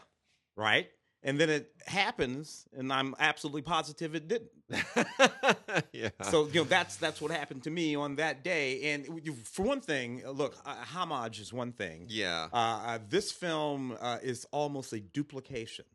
[0.56, 0.90] right?
[1.22, 4.52] And then it happens, and I'm absolutely positive it didn't.
[5.94, 6.10] yeah.
[6.22, 8.94] So you know that's that's what happened to me on that day.
[8.94, 12.06] And you- for one thing, uh, look, uh, homage is one thing.
[12.08, 12.48] yeah.
[12.54, 15.86] Uh, uh, this film uh, is almost a duplication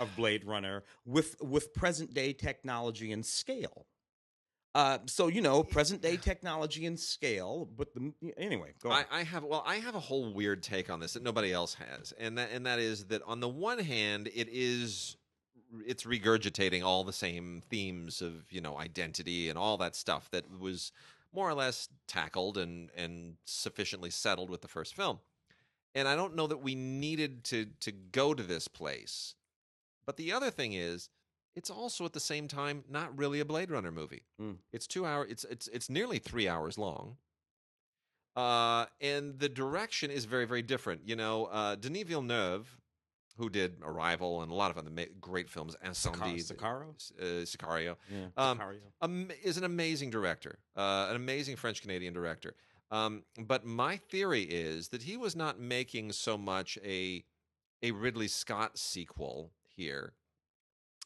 [0.00, 3.84] of Blade Runner with with present day technology and scale.
[4.74, 8.90] Uh, so you know, present day technology and scale, but the anyway, go.
[8.90, 11.74] I, I have well, I have a whole weird take on this that nobody else
[11.74, 15.16] has, and that and that is that on the one hand, it is
[15.86, 20.44] it's regurgitating all the same themes of you know identity and all that stuff that
[20.60, 20.92] was
[21.32, 25.18] more or less tackled and and sufficiently settled with the first film.
[25.94, 29.34] And I don't know that we needed to to go to this place.
[30.06, 31.08] But the other thing is,
[31.58, 34.22] it's also at the same time not really a Blade Runner movie.
[34.40, 34.58] Mm.
[34.72, 35.26] It's two hour.
[35.28, 37.16] It's it's it's nearly three hours long.
[38.36, 41.00] Uh, and the direction is very very different.
[41.04, 42.78] You know, uh, Denis Villeneuve,
[43.36, 44.90] who did Arrival and a lot of other
[45.20, 46.94] great films, Incendies, Sicario?
[47.20, 48.78] uh, Sicario, yeah, um, Sicario.
[49.02, 52.54] am- is an amazing director, uh, an amazing French Canadian director.
[52.92, 57.24] Um, but my theory is that he was not making so much a
[57.82, 60.12] a Ridley Scott sequel here.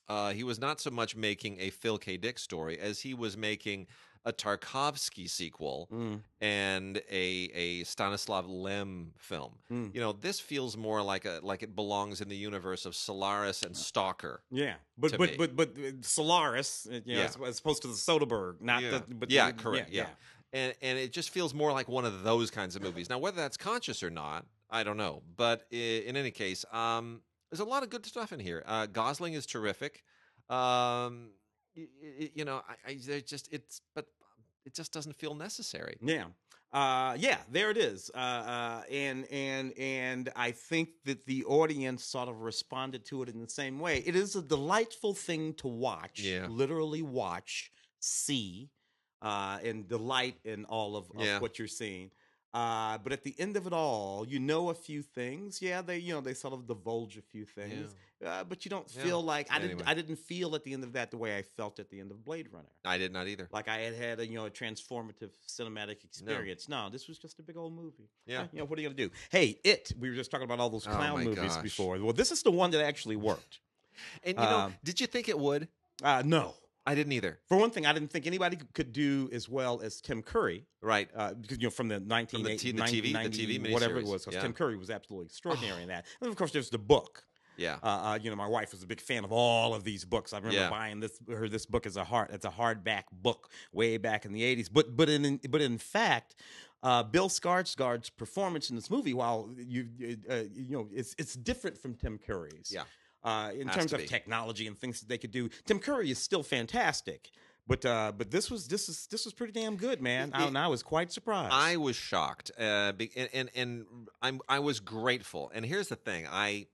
[0.08, 2.16] Uh, he was not so much making a Phil K.
[2.16, 3.86] Dick story as he was making
[4.24, 9.58] a Tarkovsky sequel Mm, and a a Stanislav Lem film.
[9.70, 9.92] mm.
[9.94, 13.62] You know, this feels more like a like it belongs in the universe of Solaris
[13.62, 14.42] and Stalker.
[14.50, 17.24] Yeah, but but, but but uh, Solaris, uh, you know, Yeah.
[17.24, 18.90] as, as opposed to the Soderbergh, not Yeah.
[19.08, 20.06] the but Yeah, the- correct, yeah.
[20.52, 23.08] and and it just feels more like one of those kinds of movies.
[23.10, 25.22] Now, whether that's conscious or not, I don't know.
[25.36, 28.62] But i- in any case, um, there's a lot of good stuff in here.
[28.66, 30.02] Uh, Gosling is terrific.
[30.48, 31.32] Um,
[31.76, 34.06] y- y- you know, I, I there just it's but
[34.64, 35.96] it just doesn't feel necessary.
[36.00, 36.24] Yeah.
[36.72, 38.10] Uh, yeah, there it is.
[38.14, 43.28] Uh, uh, and and and I think that the audience sort of responded to it
[43.28, 43.98] in the same way.
[44.06, 46.20] It is a delightful thing to watch.
[46.20, 46.46] Yeah.
[46.48, 48.70] Literally watch, see,
[49.20, 51.38] uh, and delight in all of, of Yeah.
[51.40, 52.10] what you're seeing.
[52.54, 55.62] Uh, but at the end of it all, you know a few things.
[55.62, 58.86] Yeah, they you know they sort of divulge a few things, uh, but you don't
[58.94, 59.04] Yeah.
[59.04, 61.42] feel like I didn't I didn't feel at the end of that the way I
[61.42, 63.48] felt at the end of Blade Runner I did not either.
[63.52, 66.68] like I had had a you know a transformative cinematic experience.
[66.68, 68.10] No, this was just a big old movie.
[68.26, 68.48] Yeah.
[68.52, 69.10] You know what are you gonna do?
[69.30, 69.92] Hey, it.
[69.98, 71.62] We were just talking about all those Oh clown my movies gosh.
[71.62, 71.98] before.
[72.00, 73.60] Well, this is the one that actually worked.
[74.24, 75.68] And you know, Um, did you think it would?
[76.02, 77.38] Uh, no, I didn't either.
[77.46, 80.66] for one thing, I didn't think anybody could do as well as Tim Curry.
[80.80, 81.08] Right.
[81.14, 84.26] Uh, because you know from the 1980, T- the TV the TV whatever it was.
[84.30, 84.40] yeah.
[84.40, 86.06] Tim Curry was absolutely extraordinary in that.
[86.20, 87.24] And of course, there's the book.
[87.56, 87.76] Yeah.
[87.82, 90.32] Uh, uh, you know, my wife was a big fan of all of these books.
[90.32, 90.70] I remember Yeah.
[90.70, 94.32] buying this her this book as a hard it's a hardback book way back in
[94.32, 94.68] the eighties.
[94.68, 96.34] But but in but in fact,
[96.82, 99.86] uh, Bill Skarsgård's performance in this movie, while you
[100.28, 102.72] uh, you know it's it's different from Tim Curry's.
[102.74, 102.84] Yeah.
[103.24, 104.06] Uh, in Has terms of be.
[104.06, 107.30] technology and things that they could do, Tim Curry is still fantastic.
[107.66, 110.32] But uh, but this was this is this was pretty damn good, man.
[110.34, 111.52] I, and I was quite surprised.
[111.54, 113.86] I was shocked, uh, be- and, and and
[114.20, 115.52] I'm I was grateful.
[115.54, 116.66] And here's the thing: I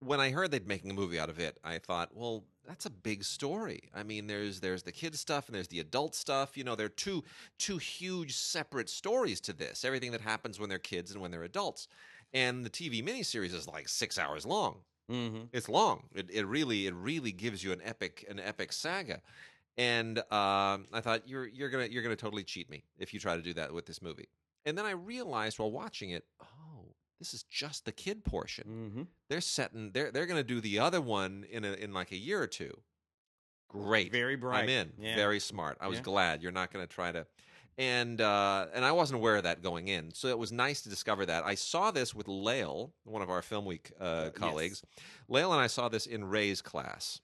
[0.00, 2.90] when I heard they'd making a movie out of it, I thought, well, that's a
[2.90, 3.90] big story.
[3.94, 6.56] I mean, there's there's the kid stuff and there's the adult stuff.
[6.56, 7.24] You know, there are two
[7.58, 9.84] two huge separate stories to this.
[9.84, 11.88] Everything that happens when they're kids and when they're adults.
[12.32, 14.80] And the TV miniseries is like six hours long.
[15.12, 16.04] Hmm It's long.
[16.14, 19.20] It, it really it really gives you an epic an epic saga.
[19.78, 23.36] And um, I thought you're you're gonna you're gonna totally cheat me if you try
[23.36, 24.28] to do that with this movie.
[24.64, 28.64] And then I realized while watching it, oh, this is just the kid portion.
[28.94, 32.16] hmm They're setting they're they're gonna do the other one in a, in like a
[32.18, 32.72] year or two.
[33.68, 34.12] Great.
[34.12, 34.64] Very bright.
[34.64, 34.92] I'm in.
[34.98, 35.16] Yeah.
[35.16, 35.78] Very smart.
[35.80, 36.02] I was Yeah.
[36.04, 37.26] glad you're not going to try to.
[37.78, 40.90] And uh, and I wasn't aware of that going in, so it was nice to
[40.90, 41.44] discover that.
[41.44, 44.32] I saw this with Lael, one of our Film Week uh, Uh, yes.
[44.34, 44.82] colleagues.
[45.28, 47.20] Lael and I saw this in Ray's class.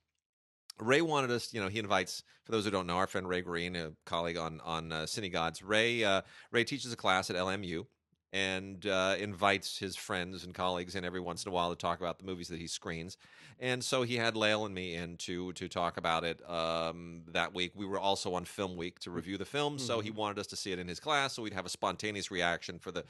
[0.80, 2.22] Ray wanted us, you know, he invites.
[2.44, 5.30] For those who don't know, our friend Ray Green, a colleague on on uh, Cine
[5.30, 5.62] Gods.
[5.62, 7.84] Ray uh, Ray teaches a class at LMU
[8.32, 12.00] and uh, invites his friends and colleagues in every once in a while to talk
[12.00, 13.16] about the movies that he screens.
[13.60, 17.54] And so he had Lael and me in to to talk about it um, that
[17.54, 17.72] week.
[17.74, 20.56] We were also on Film Week to review the film, so he wanted us to
[20.56, 23.04] see it in his class, so we'd have a spontaneous reaction for the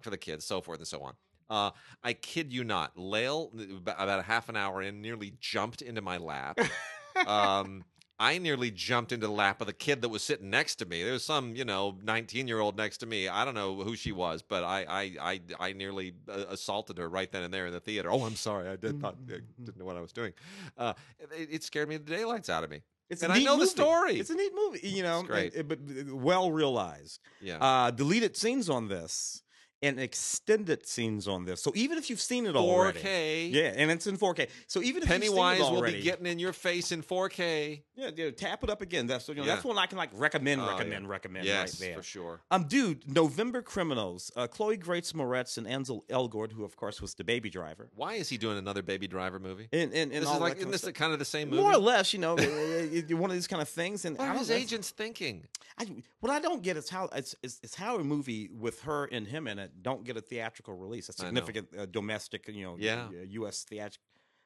[0.00, 1.14] for the kids, so forth and so on.
[1.48, 1.70] Uh,
[2.02, 3.52] I kid you not, Lael,
[3.86, 6.58] about a half an hour in, nearly jumped into my lap.
[7.26, 7.84] um,
[8.22, 11.02] I nearly jumped into the lap of the kid that was sitting next to me.
[11.02, 13.26] There was some, you know, 19 year old next to me.
[13.28, 17.08] I don't know who she was, but I, I, I, I nearly uh, assaulted her
[17.08, 18.10] right then and there in the theater.
[18.12, 18.68] Oh, I'm sorry.
[18.68, 20.32] I did thought, I didn't know what I was doing.
[20.78, 20.92] Uh,
[21.36, 22.82] it, it scared me the daylights out of me.
[23.10, 24.20] It's And a I neat know the story.
[24.20, 25.54] It's a neat movie, you know, It's great.
[25.54, 25.80] and- but
[26.14, 27.18] well realized.
[27.40, 27.58] Yeah.
[27.58, 29.42] Uh, deleted scenes on this
[29.82, 31.60] and extended scenes on this.
[31.62, 33.52] So even if you've seen it already, 4K.
[33.52, 34.48] yeah, and it's in 4K.
[34.66, 37.82] So even if you've Pennywise seen it will be getting in your face in 4K.
[37.96, 39.06] yeah, yeah, tap it up again.
[39.06, 39.54] That's you know, Yeah.
[39.54, 40.70] that's one I can like recommend, Oh, yeah.
[40.72, 41.96] recommend, recommend yes, right there.
[41.96, 42.40] for sure.
[42.50, 44.30] Um, dude, November Criminals.
[44.36, 47.90] Uh, Chloe Grace Moretz and Ansel Elgort, who of course was the baby driver.
[47.94, 49.68] Why is he doing another Baby Driver movie?
[49.72, 51.62] And and, and This is like, isn't this kind of the same movie?
[51.62, 54.04] more or less, you know, one of these kind of things.
[54.04, 55.46] And What are his agents thinking?
[55.78, 55.86] I,
[56.20, 59.26] what I don't get is how it's, it's, it's how a movie with her and
[59.26, 63.06] him in it don't get a theatrical release, a significant uh, domestic, you know, Yeah.
[63.08, 63.64] uh, U.S.
[63.64, 64.04] theatrical.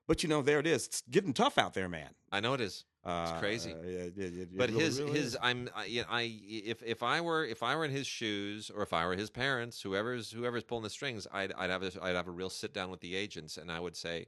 [0.09, 0.87] But you know, there it is.
[0.87, 2.11] It's getting tough out there, man.
[2.31, 2.85] I know it is.
[3.05, 3.73] Uh, crazy.
[3.73, 5.37] uh, it- it But really- his really his is.
[5.43, 8.71] I'm I, you know, I if if I were if I were in his shoes
[8.71, 11.93] or if I were his parents whoever's whoever's pulling the strings I'd I'd have a,
[12.03, 14.27] I'd have a real sit down with the agents and I would say,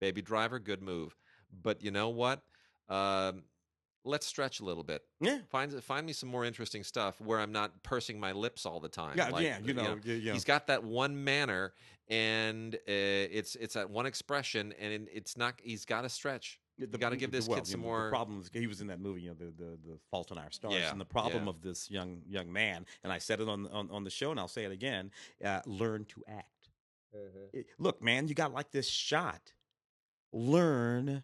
[0.00, 1.16] baby driver, good move,
[1.62, 2.42] but you know what,
[2.88, 3.44] um,
[4.04, 5.02] let's stretch a little bit.
[5.20, 8.80] yeah, Find find me some more interesting stuff where I'm not pursing my lips all
[8.80, 9.16] the time.
[9.16, 9.58] yeah, Like, yeah.
[9.62, 10.32] You know, you, know.
[10.34, 11.72] He's got that one manner,
[12.08, 15.54] and uh, it's it's that one expression, and it's not.
[15.62, 16.58] He's got to stretch.
[16.78, 18.80] The- You gotta give this well, kid some you know, more- The problem he was
[18.80, 21.04] in that movie, you know, the the, the Fault in Our Stars, Yeah, and the
[21.04, 21.50] problem yeah.
[21.50, 24.40] of this young young man, and I said it on on, on the show, and
[24.40, 25.12] I'll say it again:
[25.44, 26.68] uh, learn to act.
[27.52, 29.52] It- look, man, you got like this shot.
[30.32, 31.22] Learn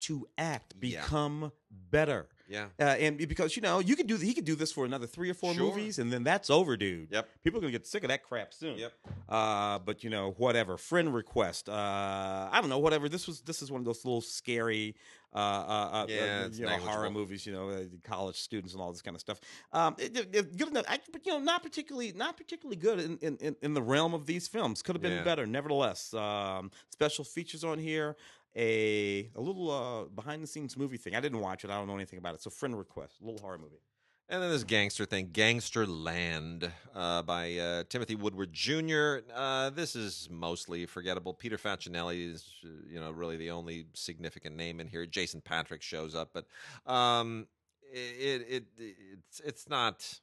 [0.00, 1.02] to act, Yeah.
[1.02, 1.52] become
[1.90, 2.28] better.
[2.48, 2.66] Yeah.
[2.80, 5.30] Uh, and because you know you could do he could do this for another three
[5.30, 5.62] or four Sure.
[5.68, 7.12] movies, and then that's over, dude.
[7.12, 7.28] Yep.
[7.44, 8.76] People are gonna get sick of that crap soon.
[8.76, 8.92] Yep.
[9.28, 10.76] Uh, but you know, whatever.
[10.76, 11.68] Friend request.
[11.68, 12.78] Uh, I don't know.
[12.80, 13.08] Whatever.
[13.08, 13.40] This was.
[13.42, 14.96] This is one of those little scary.
[15.32, 17.46] Uh, uh, uh, Yeah, uh, you know, horror movies.
[17.46, 19.40] You know, college students and all this kind of stuff.
[19.72, 20.86] Um, it, it- good enough.
[20.88, 24.12] I, but you know, not particularly, not particularly good in, in, in, in the realm
[24.12, 24.82] of these films.
[24.82, 25.22] Could have been Yeah.
[25.22, 25.46] better.
[25.46, 28.16] Nevertheless, um, special features on here.
[28.56, 31.14] A a little uh, behind the scenes movie thing.
[31.14, 31.70] I didn't watch it.
[31.70, 32.42] I don't know anything about it.
[32.42, 33.80] So, friend request, a little horror movie.
[34.28, 39.18] And then this gangster thing, Gangster Land, uh, by uh, Timothy Woodward Jr.
[39.34, 41.34] Uh, this is mostly forgettable.
[41.34, 45.04] Peter Facinelli is, uh, you know, really the only significant name in here.
[45.04, 46.46] Jason Patric shows up, but
[46.92, 47.48] um,
[47.92, 50.20] it, it, it it's it's not.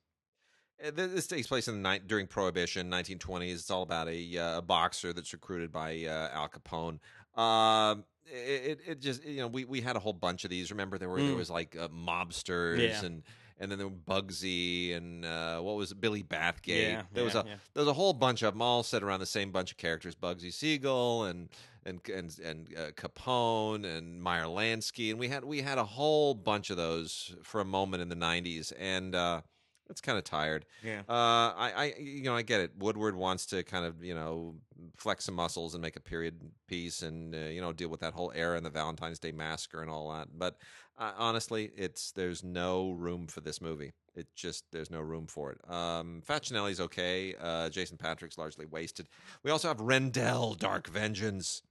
[0.86, 3.54] uh, This takes place in the night during Prohibition, 1920s.
[3.56, 7.00] It's all about a, uh, boxer that's recruited by uh, Al Capone.
[7.38, 10.72] Um, it, it, just you know we, we had a whole bunch of these.
[10.72, 11.38] Remember there were there Mm.
[11.38, 13.06] was like uh, mobsters Yeah.
[13.06, 13.24] and
[13.60, 16.92] and then there were Bugsy and uh, what was it, Billy Bathgate.
[16.92, 17.56] Yeah, there was a yeah.
[17.74, 20.16] there was a whole bunch of them all set around the same bunch of characters:
[20.16, 21.50] Bugsy Siegel and
[21.86, 26.34] and and and uh, Capone and Meyer Lansky, and we had we had a whole
[26.36, 29.42] bunch of those for a moment in the '90s, and uh,
[29.90, 30.66] it's kind of tired.
[30.84, 31.02] Yeah.
[31.08, 32.72] Uh, I, I, you know, I get it.
[32.78, 34.56] Woodward wants to kind of, you know,
[34.98, 38.14] flex some muscles and make a period piece, and uh, you know, deal with that
[38.14, 40.28] whole era and the Valentine's Day massacre and all that.
[40.38, 40.58] But
[40.98, 43.94] uh, honestly, it's there's no room for this movie.
[44.16, 45.72] It just there's no room for it.
[45.72, 47.36] Um, Facinelli's okay.
[47.40, 49.08] Uh, Jason Patric's largely wasted.
[49.44, 51.62] We also have Rendel, Dark Vengeance.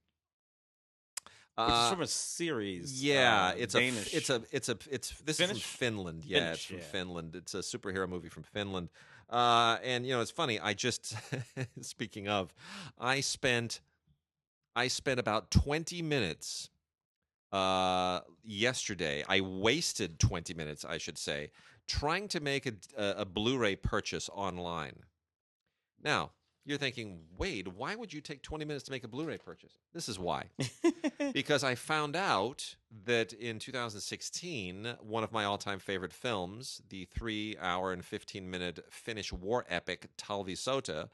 [1.56, 3.02] Which is Uh, from a series.
[3.02, 4.12] yeah, uh, it's Danish.
[4.12, 5.56] a it's a it's a it's this Finnish?
[5.56, 6.24] is from Finland.
[6.26, 6.84] Yeah, Finnish, it's from yeah.
[6.84, 7.36] Finland.
[7.36, 8.90] It's a superhero movie from Finland.
[9.30, 10.60] Uh, and you know, it's funny.
[10.60, 11.16] I just
[11.80, 12.54] speaking of,
[12.98, 13.80] I spent
[14.74, 16.68] I spent about twenty minutes
[17.52, 19.24] uh yesterday.
[19.26, 21.50] I wasted twenty minutes, I should say,
[21.88, 25.04] trying to make a a, a Blu-ray purchase online.
[26.02, 26.32] Now.
[26.66, 29.74] You're thinking, Wade, why would you take 20 minutes to make a Blu ray purchase?
[29.94, 30.46] This is why
[31.32, 32.74] because I found out
[33.04, 38.50] that in 2016, one of my all time favorite films, the three hour and 15
[38.50, 41.08] minute Finnish war epic Talvi Sota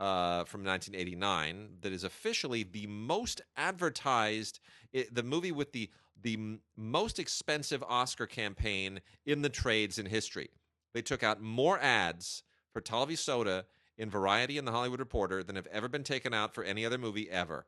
[0.00, 4.58] uh, from 1989, that is officially the most advertised,
[4.92, 5.88] i the movie with the,
[6.20, 10.50] the m- most expensive Oscar campaign in the trades in history.
[10.94, 12.42] They took out more ads
[12.72, 13.64] for Talvi Sota
[13.98, 16.98] in Variety and The Hollywood Reporter than have ever been taken out for any other
[16.98, 17.66] movie ever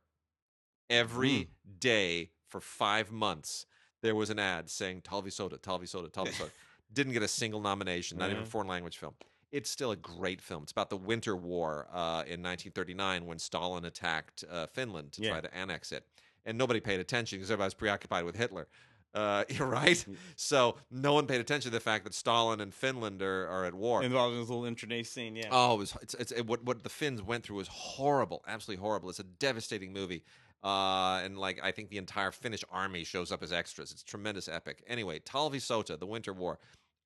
[0.91, 1.49] every
[1.81, 3.67] day for five months
[4.01, 6.51] there was an ad saying Talvi Sota, Talvi Sota, Talvi Sota.
[6.93, 8.51] Didn't get a single nomination, not even a Mhm.
[8.51, 9.15] foreign language film.
[9.51, 10.63] It's still a great film.
[10.63, 15.31] It's about the Winter War uh, in 1939 when Stalin attacked uh, Finland to Yeah.
[15.33, 16.07] try to annex it.
[16.47, 18.69] And nobody paid attention because everybody was preoccupied with Hitler.
[19.15, 20.05] Uh, you're right.
[20.37, 23.75] So no one paid attention to the fact that Stalin and Finland are, are at
[23.75, 24.03] war.
[24.03, 25.37] Involved in this little internay scene.
[25.37, 25.49] Yeah.
[25.51, 28.83] Oh, it was it's, it's it, what what the Finns went through was horrible, absolutely
[28.83, 29.09] horrible.
[29.09, 30.23] It's a devastating movie,
[30.63, 33.93] uh, and like I think the entire Finnish army shows up as extras.
[33.93, 34.85] It's tremendous epic.
[34.87, 36.59] Anyway, Talvi Sota, The Winter War,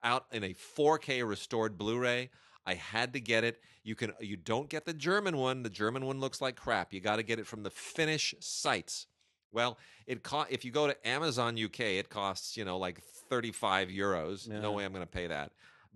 [0.03, 2.31] out in a 4K restored Blu-ray.
[2.65, 3.61] I had to get it.
[3.83, 5.63] You can you don't get the German one.
[5.63, 6.93] The German one looks like crap.
[6.93, 9.07] You got to get it from the Finnish sites.
[9.53, 13.89] Well, it co- if you go to Amazon UK, it costs you know like 35
[13.89, 14.49] euros.
[14.49, 14.61] Yeah.
[14.61, 15.53] No way I'm going to pay that.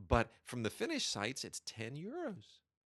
[0.09, 2.45] But from the Finnish sites, it's 10 euros.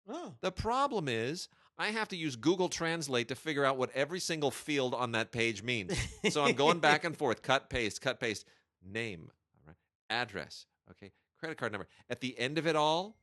[0.08, 0.34] oh.
[0.42, 1.48] The problem is
[1.78, 5.32] I have to use Google Translate to figure out what every single field on that
[5.32, 5.98] page means.
[6.30, 8.46] So I'm going back and forth, cut, paste, cut, paste,
[8.88, 9.76] name, all right,
[10.12, 11.88] address, okay, credit card number.
[12.10, 13.16] At the end of it all,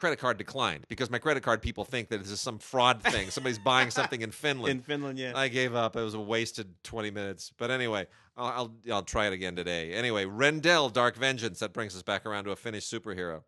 [0.00, 3.30] credit card declined because my credit card people think that this is some fraud thing.
[3.30, 4.70] Somebody's buying something in Finland.
[4.70, 5.18] in Finland.
[5.18, 5.32] Yeah.
[5.36, 5.94] I gave up.
[5.94, 7.52] It was a wasted 20 minutes.
[7.56, 9.92] But anyway, I'll, I'll I'll try it again today.
[9.92, 11.60] Anyway, Rendel Dark Vengeance.
[11.60, 13.42] That brings us back around to a Finnish superhero.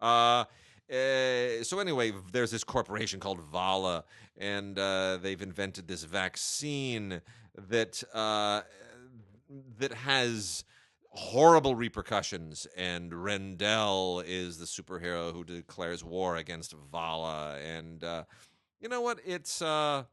[0.00, 0.44] Uh,
[0.92, 4.04] uh, so anyway, there's this corporation called Vala,
[4.36, 7.22] and uh, they've invented this vaccine
[7.56, 8.62] that uh,
[9.78, 10.64] that has
[11.14, 12.66] horrible repercussions.
[12.76, 18.24] And Rendel is the superhero who declares war against Vala, and uh,
[18.80, 19.18] you know what?
[19.24, 20.04] It's uh,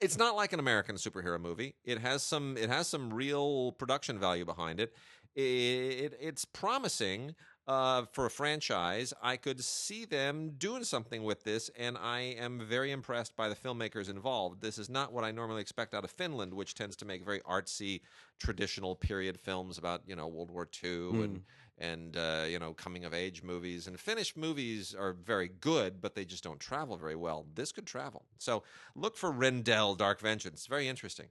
[0.00, 1.74] it's not like an American superhero movie.
[1.84, 4.94] It has some it has some real production value behind it.
[5.34, 7.34] It, it's promising
[7.66, 9.14] uh, for a franchise.
[9.22, 13.54] I could see them doing something with this, and I am very impressed by the
[13.54, 14.60] filmmakers involved.
[14.60, 17.40] This is not what I normally expect out of Finland, which tends to make very
[17.40, 18.00] artsy,
[18.38, 21.42] traditional period films about you know World War II and
[21.78, 23.86] and uh, you know coming of age movies.
[23.86, 27.46] And Finnish movies are very good, but they just don't travel very well.
[27.54, 28.24] This could travel.
[28.38, 28.62] So
[28.94, 30.66] look for Rendel Dark Vengeance.
[30.66, 31.26] Very interesting.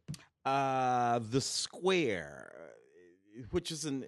[0.46, 2.54] Uh, the Square,
[3.52, 4.06] which is an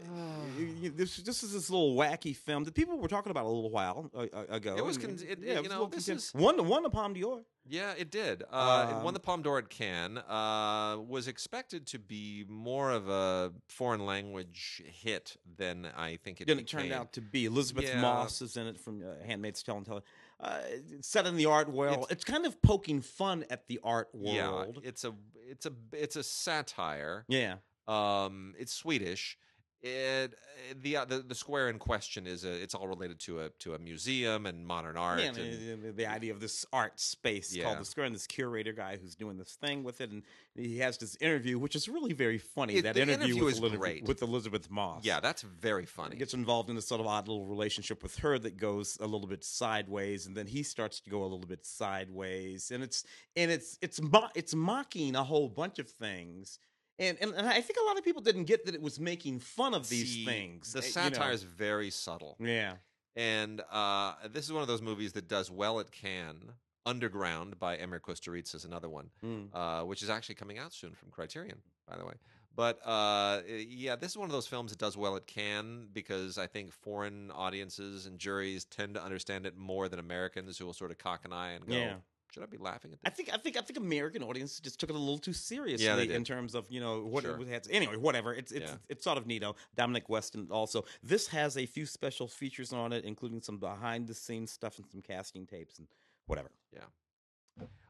[0.57, 3.47] y- y- this this is this little wacky film that people were talking about a
[3.47, 4.75] little while uh, uh, ago.
[4.77, 6.89] It was and- con- it- yeah, you was know, this content- is- won won the
[6.89, 7.43] Palme d'Or.
[7.65, 8.43] Yeah, it did.
[8.51, 10.17] Uh, it won Um, the Palme d'Or at Cannes.
[10.17, 16.47] Uh, was expected to be more of a foreign language hit than I think it
[16.47, 18.01] Then it turned out to be Elisabeth Yeah.
[18.01, 20.03] Moss is in it from uh, Handmaid's Tale and Tell.
[20.41, 20.59] Uh,
[20.99, 21.93] set in the art world.
[21.99, 24.35] It's- It's, kind of poking fun at the art world.
[24.35, 24.81] Yeah, world.
[24.83, 25.13] it's a
[25.49, 27.23] it's a it's a satire.
[27.29, 29.37] Yeah, Um, it's Swedish.
[29.85, 30.33] It
[30.81, 33.73] the, uh, the the square in question is a it's all related to a to
[33.73, 35.19] a museum and modern art.
[35.19, 35.33] yeah.
[35.37, 37.65] and- the, idea of this art space Yeah.
[37.65, 40.23] called the Square, and this curator guy who's doing this thing with it, and
[40.55, 42.75] he has this interview, which is really very funny.
[42.75, 44.03] It- that interview, interview with, is Elisabeth- great.
[44.05, 45.03] with Elisabeth Moss.
[45.03, 46.15] yeah, that's very funny.
[46.15, 49.05] He gets involved in this sort of odd little relationship with her that goes a
[49.05, 53.03] little bit sideways, and then he starts to go a little bit sideways, and it's
[53.35, 56.57] and it's it's mo- it's mocking a whole bunch of things,
[56.99, 59.39] and, and and I think a lot of people didn't get that it was making
[59.39, 60.73] fun of these See, things.
[60.73, 61.33] The uh, you satire know.
[61.33, 62.37] is very subtle.
[62.39, 62.75] yeah,
[63.15, 66.51] And uh, this is one of those movies that does well at Cannes.
[66.85, 69.47] Underground by Emir Kusturica is another one, Mm.
[69.53, 72.13] uh, which is actually coming out soon from Criterion, by the way.
[72.55, 76.37] But uh, yeah, this is one of those films that does well at Cannes because
[76.37, 80.73] I think foreign audiences and juries tend to understand it more than Americans who will
[80.73, 81.95] sort of cock an eye and go, Yeah.
[82.33, 83.11] "Should I be laughing at that?
[83.11, 86.07] I think I think I think American audience just took it a little too seriously
[86.07, 87.39] they in terms of you know what Sure.
[87.39, 87.67] it had.
[87.69, 88.33] Anyway, whatever.
[88.33, 88.77] It's it's Yeah.
[88.89, 89.55] it's sort of neato.
[89.75, 90.83] Dominic Weston also.
[91.03, 94.89] This has a few special features on it, including some behind the scenes stuff and
[94.89, 95.87] some casting tapes and
[96.25, 96.49] whatever.
[96.73, 96.85] Yeah.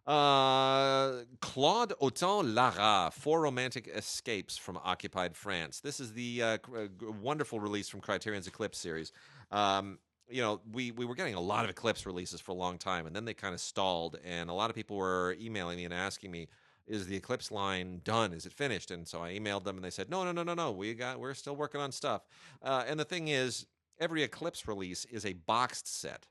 [0.05, 5.79] Uh, Claude Autant Lara, Four Romantic Escapes from Occupied France.
[5.79, 6.87] This is the uh, uh,
[7.21, 9.13] wonderful release from Criterion's Eclipse series.
[9.49, 12.77] Um, you know, we, we were getting a lot of Eclipse releases for a long
[12.77, 14.17] time, and then they kind of stalled.
[14.25, 16.47] And a lot of people were emailing me and asking me,
[16.87, 18.33] "Is the Eclipse line done?
[18.33, 20.53] Is it finished?" And so I emailed them, and they said, "No, no, no, no,
[20.53, 20.71] no.
[20.71, 22.23] We got we're still working on stuff."
[22.61, 23.67] Uh, and the thing is,
[23.99, 26.27] every Eclipse release is a boxed set.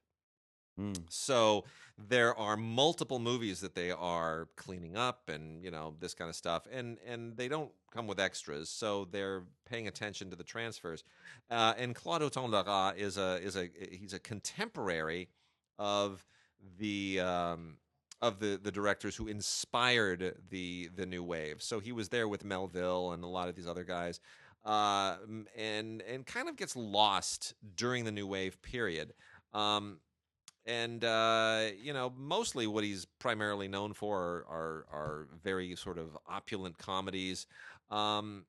[1.09, 1.64] So
[1.99, 6.37] there are multiple movies that they are cleaning up and you know this kind of
[6.37, 11.05] stuff and and they don't come with extras so they're paying attention to the transfers.
[11.51, 15.29] Uh, and Claude Autant Lara is a is a he's a contemporary
[15.79, 16.25] of
[16.79, 17.77] the um,
[18.20, 21.61] of the the directors who inspired the the new wave.
[21.61, 24.20] So he was there with Melville and a lot of these other guys
[24.64, 25.16] uh,
[25.57, 29.12] and and kind of gets lost during the new wave period.
[29.53, 29.99] Um,
[30.67, 35.99] and uh, you know, mostly what he's primarily known for are are, are very sort
[35.99, 37.47] of opulent comedies.
[37.91, 38.47] Um,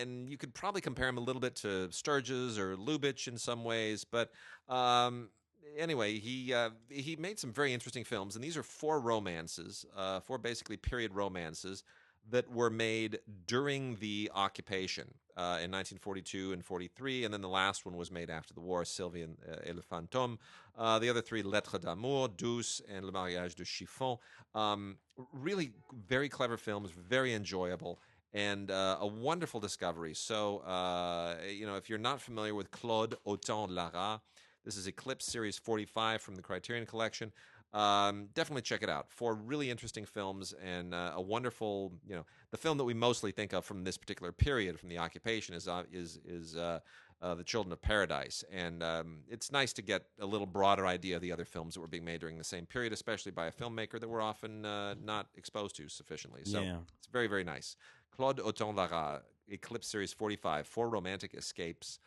[0.00, 3.64] and you could probably compare him a little bit to Sturges or Lubitsch in some
[3.64, 4.30] ways, but
[4.68, 5.30] um,
[5.76, 10.20] anyway, he uh, he made some very interesting films, and these are four romances, uh,
[10.20, 11.82] four basically period romances
[12.30, 17.86] that were made during the occupation uh, in 1942 and 43, and then the last
[17.86, 20.38] one was made after the war, Sylvie and, uh, et le Fantôme.
[20.76, 24.18] Uh, the other three, Lettres d'amour, Douce, and Le mariage de chiffon.
[24.54, 24.96] Um,
[25.32, 25.72] really
[26.06, 28.00] very clever films, very enjoyable,
[28.34, 30.14] and uh, a wonderful discovery.
[30.14, 34.20] So, uh, you know, if you're not familiar with Claude Autant Lara,
[34.64, 37.32] this is Eclipse Series 45 from the Criterion Collection.
[37.72, 39.10] Um, definitely check it out.
[39.10, 43.32] Four really interesting films and uh, a wonderful, you know, the film that we mostly
[43.32, 46.80] think of from this particular period, from the occupation, is uh, is is uh,
[47.22, 51.16] uh, the Children of Paradise, and um, it's nice to get a little broader idea
[51.16, 53.52] of the other films that were being made during the same period, especially by a
[53.52, 56.42] filmmaker that we're often uh, not exposed to sufficiently.
[56.44, 56.78] So Yeah.
[56.98, 57.76] it's very very nice.
[58.10, 61.98] Claude Autant Lara, Eclipse Series 45, Four Romantic Escapes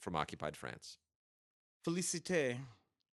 [0.00, 0.98] from Occupied France.
[1.86, 2.56] Felicite.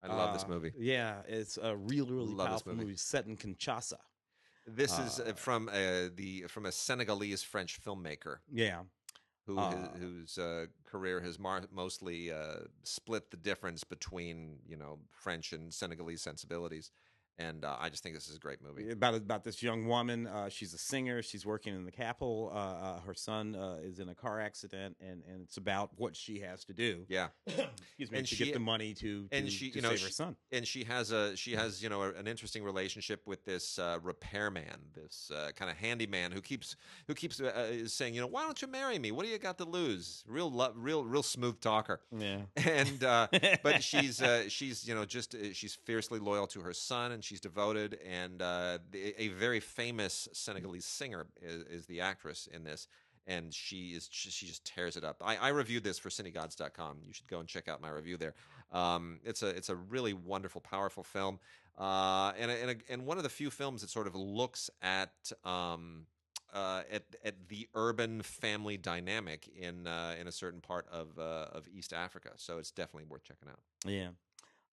[0.03, 0.71] I love this uh, movie.
[0.77, 2.85] Yeah, it's a really, really Love this powerful movie.
[2.85, 2.97] movie.
[2.97, 3.97] set in Kinshasa.
[4.67, 8.83] This is uh, Uh, from uh, the from a Senegalese French filmmaker Yeah.
[9.45, 14.99] who Uh, whose uh, career has mar- mostly uh, split the difference between you know
[15.11, 16.91] French and Senegalese sensibilities,
[17.39, 18.91] and uh, I just think this is a great movie.
[18.91, 20.27] about about this young woman.
[20.27, 21.21] Uh, she's a singer.
[21.23, 22.51] She's working in the capital.
[22.53, 26.15] Uh, uh, her son uh, is in a car accident, and, and it's about what
[26.15, 27.05] she has to do.
[27.07, 29.81] Yeah, Excuse me, And to she- get the money to, to and she, to you
[29.81, 30.35] know, save she- her son.
[30.51, 34.79] and she has a she has you know an interesting relationship with this uh, repairman,
[34.93, 36.75] this uh, kind of handyman who keeps
[37.07, 39.11] who keeps uh, is saying you know why don't you marry me?
[39.11, 40.23] What do you got to lose?
[40.27, 42.01] Real lo- real real smooth talker.
[42.17, 43.27] Yeah, and uh,
[43.63, 47.23] but she's uh, she's you know just uh, she's fiercely loyal to her son and
[47.29, 52.87] she's devoted and uh, a very famous Senegalese singer is, is the actress in this
[53.27, 55.21] and she is she she just tears it up.
[55.23, 56.97] I, I reviewed this for cinegods.com.
[57.05, 58.33] You should go and check out my review there.
[58.71, 61.39] Um, it's a it's a really wonderful, powerful film,
[61.77, 64.71] uh, and a, and, a, and one of the few films that sort of looks
[64.81, 66.07] at um,
[66.53, 71.45] uh, at at the urban family dynamic in uh, in a certain part of uh,
[71.51, 72.31] of East Africa.
[72.37, 73.59] So it's definitely worth checking out.
[73.85, 74.09] yeah.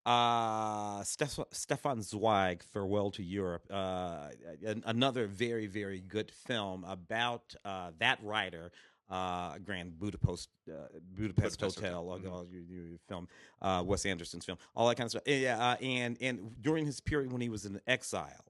[0.07, 3.67] Uh, Stef- Stefan Zweig, Farewell to Europe.
[3.69, 4.29] Uh,
[4.65, 8.71] an- another very, very good film about uh, that writer,
[9.11, 10.87] uh, Grand Budapest, uh,
[11.17, 13.27] Budapest, Budapest Hotel, Hotel, uh, your, your film,
[13.61, 15.25] uh, Wes Anderson's film, all that kind of stuff.
[15.27, 18.45] Yeah, uh, and and during his period when he was in exile,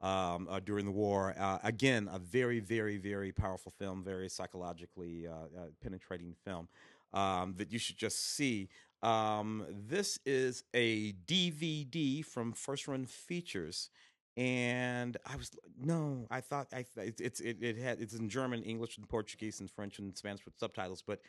[0.00, 1.32] um, uh, during the war.
[1.38, 6.68] Uh, again, a very, very, very powerful film, very psychologically uh, uh, penetrating film
[7.12, 8.68] um, that you should just see.
[9.02, 13.90] Um, this is a DVD from First Run Features.
[14.36, 18.96] And I was no, I thought I it's it, it had it's in German, English,
[18.96, 21.02] and Portuguese, and French and Spanish with subtitles.
[21.04, 21.20] But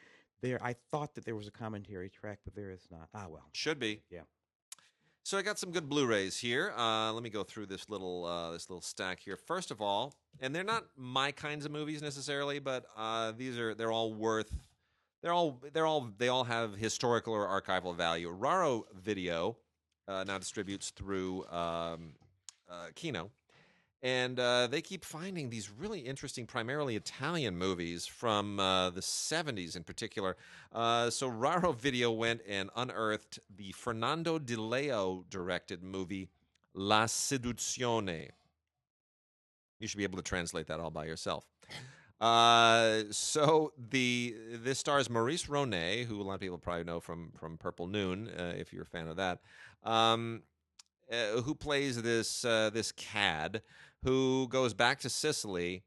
[0.41, 3.09] there, I thought that there was a commentary track, but there is not.
[3.15, 4.03] Ah, well, Should be.
[4.11, 4.21] Yeah.
[5.23, 6.73] So I got some good Blu-rays here.
[6.75, 9.37] Uh, let me go through this little uh, this little stack here.
[9.37, 13.73] First of all, and they're not my kinds of movies necessarily, but uh, these are
[13.75, 14.53] they're all worth.
[15.21, 18.29] They're all they're all they all have historical or archival value.
[18.29, 19.57] Raro Video
[20.07, 22.13] uh, now distributes through um,
[22.69, 23.29] uh, Kino,
[24.01, 29.75] and uh, they keep finding these really interesting, primarily Italian movies from uh, the 70s
[29.75, 30.37] in particular.
[30.71, 36.29] Uh, so Raro Video went and unearthed the Fernando Di Leo directed movie
[36.73, 38.29] La Seduzione.
[39.79, 41.45] You should be able to translate that all by yourself.
[42.19, 47.31] Uh, so the this stars Maurice Ronet, who a lot of people probably know from
[47.37, 49.39] from Purple Noon, uh, if you're a fan of that,
[49.83, 50.43] um,
[51.11, 53.61] uh, who plays this uh, this cad
[54.03, 55.83] who goes back to Sicily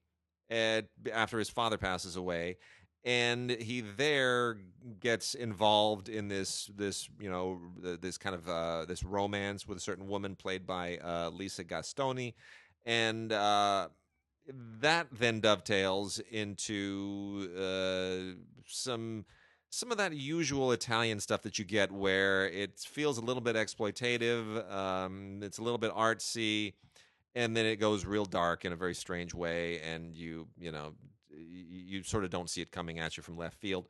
[0.51, 2.57] at, after his father passes away,
[3.05, 4.59] and he there
[5.01, 9.80] gets involved in this this you know this kind of uh, this romance with a
[9.80, 12.33] certain woman played by uh, Lisa Gastoni,
[12.87, 13.89] and uh,
[14.80, 19.24] that then dovetails into uh, some
[19.70, 23.57] some of that usual Italian stuff that you get, where it feels a little bit
[23.57, 26.74] exploitative, um, it's a little bit artsy
[27.34, 30.95] and then it goes real dark in a very strange way and you you know
[31.30, 33.86] you, sort of don't see it coming at you from left field.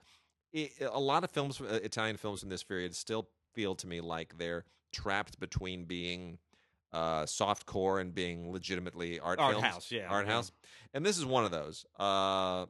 [0.52, 4.00] It, a lot of films uh, italian films from this period still feel to me
[4.00, 6.38] like they're trapped between being
[6.92, 10.32] uh, soft core and being legitimately art, Art films, house, yeah, art yeah.
[10.32, 10.52] house,
[10.94, 11.84] and this is one of those.
[11.98, 12.66] Uh,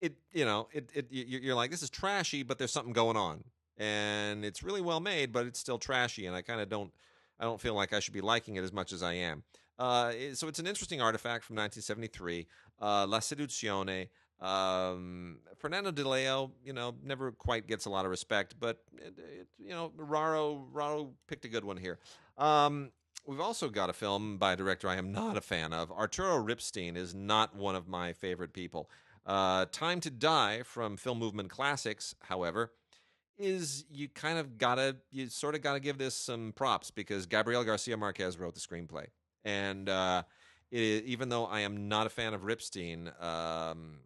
[0.00, 3.16] it you know it, it you- you're like this is trashy, but there's something going
[3.16, 3.44] on,
[3.76, 6.92] and it's really well made, but it's still trashy, and I kind of don't
[7.40, 9.42] I don't feel like I should be liking it as much as I am.
[9.78, 12.46] Uh, so it's an interesting artifact from 1973,
[12.80, 14.08] uh, La Seduzione.
[14.40, 19.14] Um, Fernando Di Leo, you know, never quite gets a lot of respect, but it,
[19.18, 21.98] it, you know, Raro Raro picked a good one here.
[22.36, 22.90] Um,
[23.26, 25.90] we've also got a film by a director I am not a fan of.
[25.90, 28.90] Arturo Ripstein is not one of my favorite people.
[29.24, 32.72] Uh, Time to Die from Film Movement Classics, however,
[33.38, 37.64] is you kind of gotta you sort of gotta give this some props because Gabriel
[37.64, 39.06] Garcia Marquez wrote the screenplay,
[39.44, 40.22] and uh,
[40.70, 43.98] it, even though I am not a fan of Ripstein, um,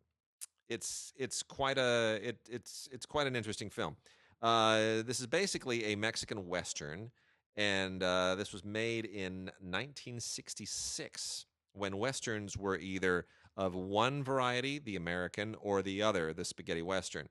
[0.69, 3.97] it's it's quite a it, it's it's quite an interesting film.
[4.41, 7.11] Uh, this is basically a Mexican western,
[7.57, 14.95] and uh, this was made in 1966 when westerns were either of one variety, the
[14.95, 17.29] American, or the other, the spaghetti western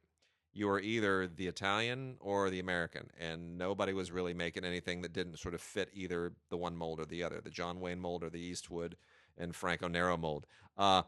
[0.57, 5.13] you were either the Italian or the American, and nobody was really making anything that
[5.13, 8.23] didn't sort of fit either the one mold or the other, the John Wayne mold
[8.23, 8.97] or the Eastwood
[9.37, 10.47] and Franco Nero mold.
[10.75, 11.03] Uh,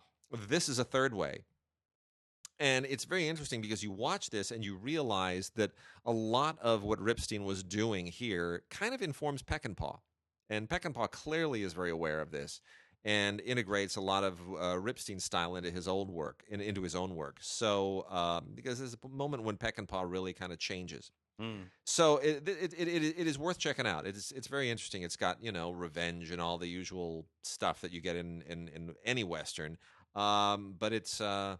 [0.47, 1.39] this is a third way.
[2.59, 5.71] And it's very interesting because you watch this and you realize that
[6.05, 9.99] a lot of what Ripstein was doing here kind of informs Peckinpah.
[10.49, 12.59] And Peckinpah clearly is very aware of this
[13.05, 16.95] and integrates a lot of uh, Ripstein style into his old work, in, into his
[16.95, 17.37] own work.
[17.39, 21.11] So, um, because there's a moment when Peckinpah really kind of changes.
[21.41, 21.67] Mm.
[21.85, 24.05] So it, it, it, it, it is worth checking out.
[24.05, 25.03] It's it's very interesting.
[25.03, 28.67] It's got you know revenge and all the usual stuff that you get in in,
[28.67, 29.77] in any western,
[30.15, 31.55] um, but it's uh,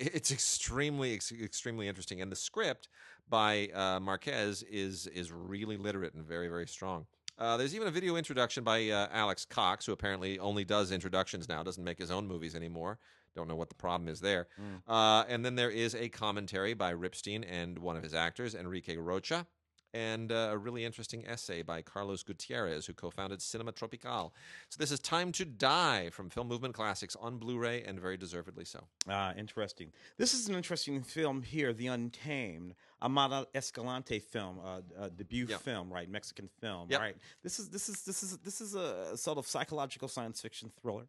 [0.00, 2.20] it's extremely ex- extremely interesting.
[2.20, 2.88] And the script
[3.28, 7.06] by uh, Marquez is is really literate and very very strong.
[7.38, 11.48] Uh, there's even a video introduction by uh, Alex Cox, who apparently only does introductions
[11.48, 12.98] now, doesn't make his own movies anymore.
[13.34, 14.48] Don't know what the problem is there.
[14.60, 14.82] Mm.
[14.86, 18.96] Uh, and then there is a commentary by Ripstein and one of his actors, Enrique
[18.96, 19.46] Rocha,
[19.92, 24.32] and uh, a really interesting essay by Carlos Gutierrez, who co founded Cinema Tropical.
[24.68, 28.16] So this is Time to Die from Film Movement Classics on Blu ray, and very
[28.16, 28.84] deservedly so.
[29.08, 29.92] Ah, interesting.
[30.16, 35.60] This is an interesting film here, The Untamed, Amat Escalante film, uh, uh, debut Yep.
[35.62, 36.08] film, right?
[36.08, 37.00] Mexican film, Yep.
[37.00, 37.16] right?
[37.42, 41.08] This is this is this is this is a sort of psychological science fiction thriller.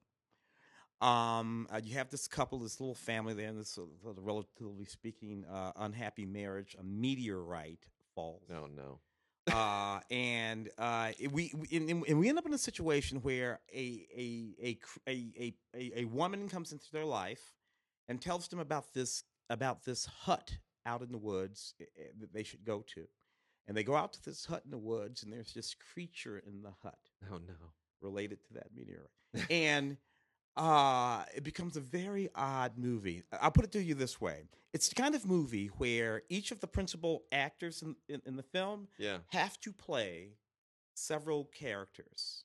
[1.02, 5.46] Um, uh, you have this couple, this little family there, and this of, relatively speaking,
[5.46, 6.76] uh, unhappy marriage.
[6.80, 9.00] A meteorite falls No, no.
[9.52, 14.06] uh, and uh, we we- and, and we end up in a situation where a
[14.16, 17.54] a a a a, a, a woman comes into their life
[18.08, 20.52] and tells them about this about this hut
[20.86, 23.06] out in the woods eh, eh, that they should go to,
[23.68, 26.62] and they go out to this hut in the woods, and there's this creature in
[26.62, 26.98] the hut
[27.32, 27.54] Oh, no.
[28.02, 29.10] related to that meteorite,
[29.50, 29.98] and
[30.58, 34.44] uh it becomes a very odd movie i'll put it to you this way
[34.74, 38.44] it's the kind of movie where each of the principal actors in, in, in the
[38.44, 39.18] film Yeah.
[39.30, 40.30] have to play
[40.94, 42.44] several characters.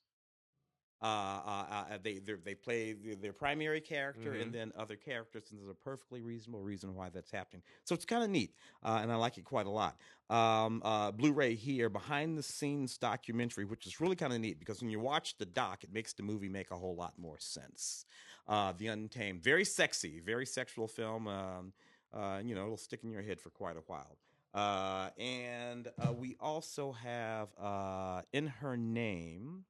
[1.03, 4.43] Uh, uh, uh, they they're- play their, primary character Mhm.
[4.43, 7.63] and then other characters, and there's a perfectly reasonable reason why that's happening.
[7.85, 10.01] So it's kind of neat, uh, and I like it quite a lot.
[10.31, 14.81] Um, uh, Blu-ray here, behind the scenes documentary, which is really kind of neat because
[14.81, 18.07] when you watch the doc, it makes the movie make a whole lot more sense.
[18.49, 21.29] Uh, the Untamed, very sexy, very sexual film.
[21.29, 21.73] Um,
[22.13, 24.17] uh, you know, it'll stick in your head for quite a while.
[24.55, 29.67] Uh, and uh, we also have uh, in her name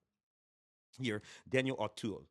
[0.99, 1.23] here.
[1.49, 2.23] Daniel Auteuil.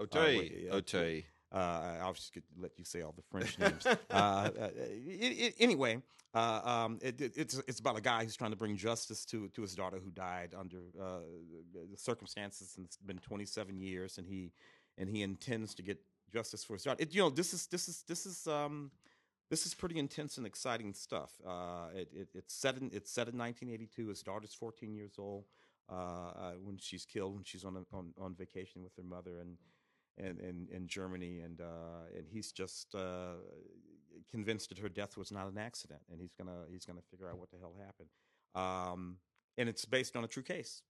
[0.00, 0.38] Auteuil.
[0.38, 1.22] wait, Auteuil.
[1.52, 3.84] Uh, I'll just get, let you say all the French names.
[3.84, 6.00] uh, uh, i- i- anyway,
[6.32, 9.48] uh, um, it, it- it's it's about a guy who's trying to bring justice to
[9.48, 11.20] to his daughter who died under uh,
[11.90, 14.52] the circumstances, and it's been 27 years, and he
[14.96, 15.98] and he intends to get
[16.32, 17.02] justice for his daughter.
[17.02, 18.92] It, you know, this is this is this is um,
[19.50, 21.32] this is pretty intense and exciting stuff.
[21.44, 24.06] Uh, it, it, it's set in it's set in 1982.
[24.06, 25.46] His daughter's 14 years old
[25.94, 29.56] uh, when she's killed when she's on, a, on on vacation with her mother and
[30.18, 33.34] and in, in Germany and uh, and he's just uh,
[34.30, 37.38] convinced that her death was not an accident and he's gonna he's gonna figure out
[37.38, 38.08] what the hell happened.
[38.54, 39.16] Um,
[39.58, 40.82] and it's based on a true case.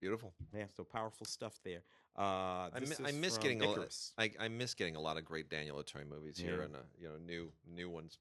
[0.00, 0.34] Beautiful.
[0.54, 1.82] Yeah, so powerful stuff there.
[2.16, 3.96] Uh, I, mi- I miss getting a lot.
[4.18, 6.64] I, I miss getting a lot of great Daniel Auteuil movies here Yeah.
[6.64, 8.18] and uh, you know new new ones.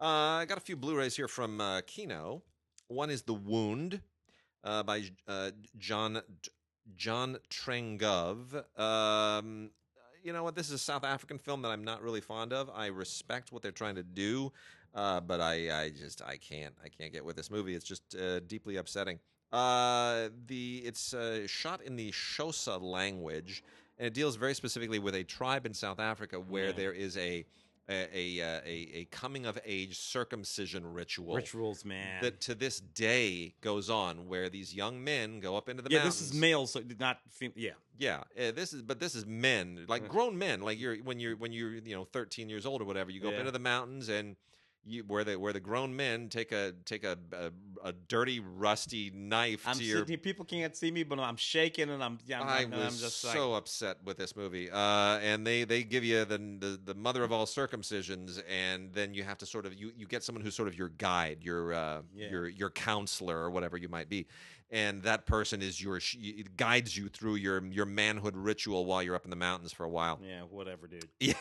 [0.00, 2.42] Uh, I got a few Blu-rays here from uh, Kino.
[2.88, 4.00] One is The Wound
[4.64, 6.20] uh, by uh, John
[6.96, 8.62] John Trengove.
[8.78, 9.70] Um,
[10.22, 10.54] you know what?
[10.54, 12.70] This is a South African film that I'm not really fond of.
[12.74, 14.52] I respect what they're trying to do,
[14.94, 17.74] uh, but I, I just I can't I can't get with this movie.
[17.74, 19.18] It's just uh, deeply upsetting.
[19.52, 23.62] Uh, the it's uh, shot in the Xhosa language,
[23.98, 26.72] and it deals very specifically with a tribe in South Africa where Yeah.
[26.72, 27.44] there is a
[27.92, 31.36] a a, uh, a a coming of age circumcision ritual.
[31.36, 32.22] Rituals, man.
[32.22, 35.98] That to this day goes on, where these young men go up into the yeah,
[35.98, 36.18] mountains.
[36.18, 37.72] this is male, so not fem- yeah.
[37.98, 41.36] Yeah, uh, this is but this is men, like grown men, like you're when you're
[41.36, 43.10] when you're you know 13 years old or whatever.
[43.10, 44.36] You go up into the mountains and
[44.84, 47.50] you where the where the grown men take a take a a,
[47.88, 49.98] a dirty rusty knife I'm to your.
[50.00, 50.18] sitting.
[50.18, 52.18] People can't see me, but I'm shaking and I'm.
[52.26, 55.46] Yeah, I'm, I I'm, was I'm just like, so upset with this movie, uh, and
[55.46, 59.38] they they give you the, the the mother of all circumcisions, and then you have
[59.38, 62.30] to sort of you you get someone who's sort of your guide, your uh, Yeah.
[62.30, 64.26] your your counselor or whatever you might be,
[64.72, 66.00] and that person is your
[66.56, 69.88] guides you through your your manhood ritual while you're up in the mountains for a
[69.88, 70.18] while.
[70.26, 71.06] yeah, whatever, dude.
[71.20, 71.34] Yeah,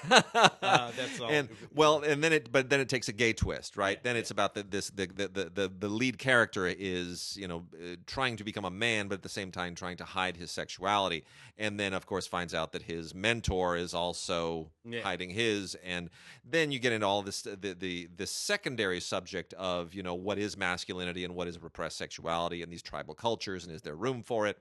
[0.61, 1.29] Uh, that's all.
[1.29, 3.97] And well, and then it, but then it takes a gay twist, right?
[3.97, 7.63] Yeah, then it's about the, this the, the the the lead character is you know
[7.75, 10.51] uh, trying to become a man, but at the same time trying to hide his
[10.51, 11.23] sexuality,
[11.57, 15.01] and then of course finds out that his mentor is also Yeah.
[15.01, 16.09] hiding his, and
[16.43, 20.38] then you get into all this the the the secondary subject of you know what
[20.38, 24.24] is masculinity and what is repressed sexuality in these tribal cultures, and is there room
[24.24, 24.57] for it?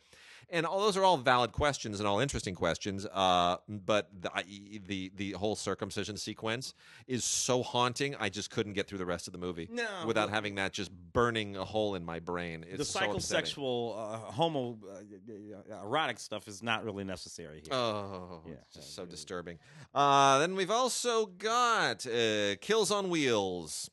[0.50, 3.06] and all those are all valid questions and all interesting questions.
[3.06, 6.74] Uh, but the, the the whole circumcision sequence
[7.06, 8.14] is so haunting.
[8.18, 10.90] I just couldn't get through the rest of the movie No, without having that just
[11.12, 12.64] burning a hole in my brain.
[12.68, 17.74] It's the so psychosexual, uh, homo, uh, uh, erotic stuff is not really necessary here.
[17.74, 19.58] Oh, Yeah, it's just so disturbing.
[19.94, 23.90] Uh, then we've also got uh, Kills on Wheels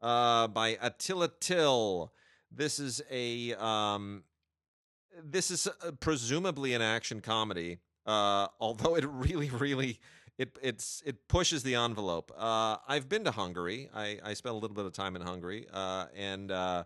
[0.00, 2.12] uh, by Attila Till.
[2.54, 4.24] This is a um,
[5.22, 10.00] this is uh, presumably an action comedy, uh, although it really, really
[10.38, 12.32] it it's it pushes the envelope.
[12.36, 13.88] Uh, I've been to Hungary.
[13.94, 16.84] I, I spent a little bit of time in Hungary, uh, and uh,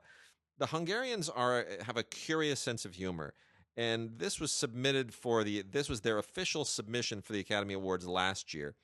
[0.59, 3.35] the Hungarians are have a curious sense of humor.
[3.79, 8.07] And this was submitted for the this was their official submission for the Academy Awards
[8.07, 8.75] last year.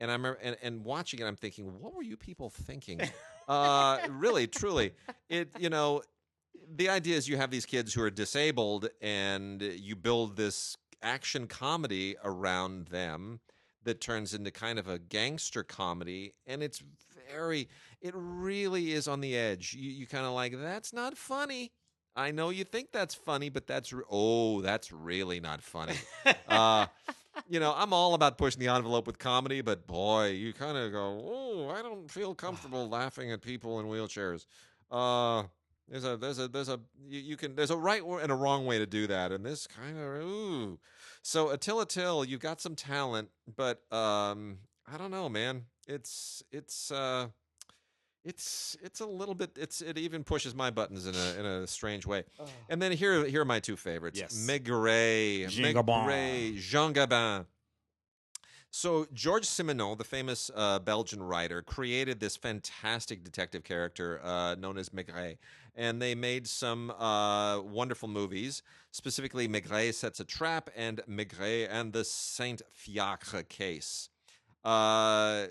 [0.00, 3.00] And I remember and, and watching it, I'm thinking, what were you people thinking?
[3.48, 4.92] uh, really, truly,
[5.28, 6.02] it you know,
[6.72, 11.46] the idea is you have these kids who are disabled, and you build this action
[11.46, 13.40] comedy around them
[13.84, 16.82] that turns into kind of a gangster comedy, and it's
[17.32, 17.68] very,
[18.00, 19.74] it really is on the edge.
[19.74, 21.72] You you kind of like that's not funny.
[22.16, 25.94] I know you think that's funny, but that's re- oh, that's really not funny.
[26.48, 26.86] uh,
[27.48, 30.92] you know, I'm all about pushing the envelope with comedy, but boy, you kind of
[30.92, 34.44] go, oh, I don't feel comfortable laughing at people in wheelchairs.
[34.90, 35.44] Uh,
[35.90, 38.64] there's a there's a there's a you, you can there's a right and a wrong
[38.64, 40.78] way to do that, and this kind of ooh.
[41.22, 44.58] So Attila Till, you've got some talent, but um,
[44.90, 45.64] I don't know, man.
[45.88, 47.28] It's it's uh,
[48.24, 49.50] it's it's a little bit.
[49.58, 52.24] It's it even pushes my buttons in a in a strange way.
[52.68, 54.18] And then here here are my two favorites.
[54.18, 54.46] Yes.
[54.48, 56.06] Maigret, Jean Gabin.
[56.06, 57.46] Maigret, Jean Gabin.
[58.72, 64.78] So George Simenon, the famous uh, Belgian writer, created this fantastic detective character uh, known
[64.78, 65.38] as Maigret,
[65.74, 68.62] and they made some uh, wonderful movies.
[68.92, 74.08] Specifically, Maigret sets a trap and Maigret and the Saint Fiacre case.
[74.64, 75.46] Uh,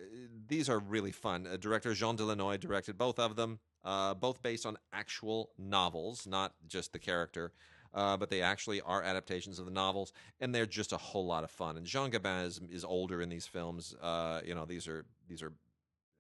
[0.47, 1.45] these are really fun.
[1.45, 6.53] Uh, director Jean Delannoy directed both of them, uh, both based on actual novels, not
[6.67, 7.51] just the character.
[7.93, 11.43] Uh, but they actually are adaptations of the novels, and they're just a whole lot
[11.43, 11.75] of fun.
[11.77, 13.95] And Jean Gabin is, is older in these films.
[14.01, 15.51] Uh, you know, these are these are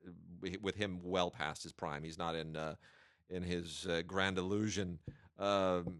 [0.07, 2.03] uh, with him well past his prime.
[2.03, 2.75] He's not in uh,
[3.29, 4.99] in his uh, Grand Illusion
[5.37, 5.99] um,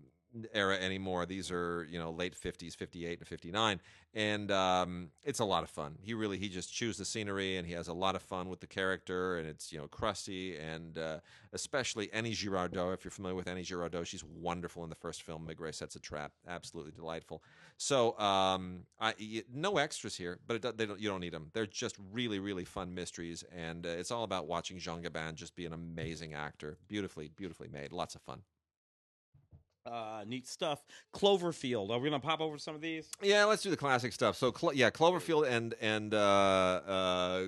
[0.54, 1.26] era anymore.
[1.26, 3.80] These are you know late fifties, fifty eight and fifty nine,
[4.14, 5.98] and um, it's a lot of fun.
[6.02, 8.60] He really he just chews the scenery, and he has a lot of fun with
[8.60, 11.20] the character, and it's you know crusty, and uh,
[11.54, 12.94] especially Annie Girardot.
[12.94, 15.48] If you're familiar with Annie Girardot, she's wonderful in the first film.
[15.48, 17.44] Maigret sets a trap, absolutely delightful.
[17.78, 19.14] So um, I,
[19.54, 21.50] no extras here, but it, they don't, you don't need them.
[21.54, 25.56] They're just really really fun mysteries, and uh, it's all about watching Jean Gabin just
[25.56, 28.42] be an amazing actor, beautifully beautifully made, lots of fun.
[29.90, 30.84] Uh, neat stuff.
[31.14, 31.90] Cloverfield.
[31.90, 33.10] Are we gonna pop over some of these?
[33.22, 34.36] Yeah, let's do the classic stuff.
[34.38, 37.46] So, Clo- yeah, Cloverfield and and uh, uh,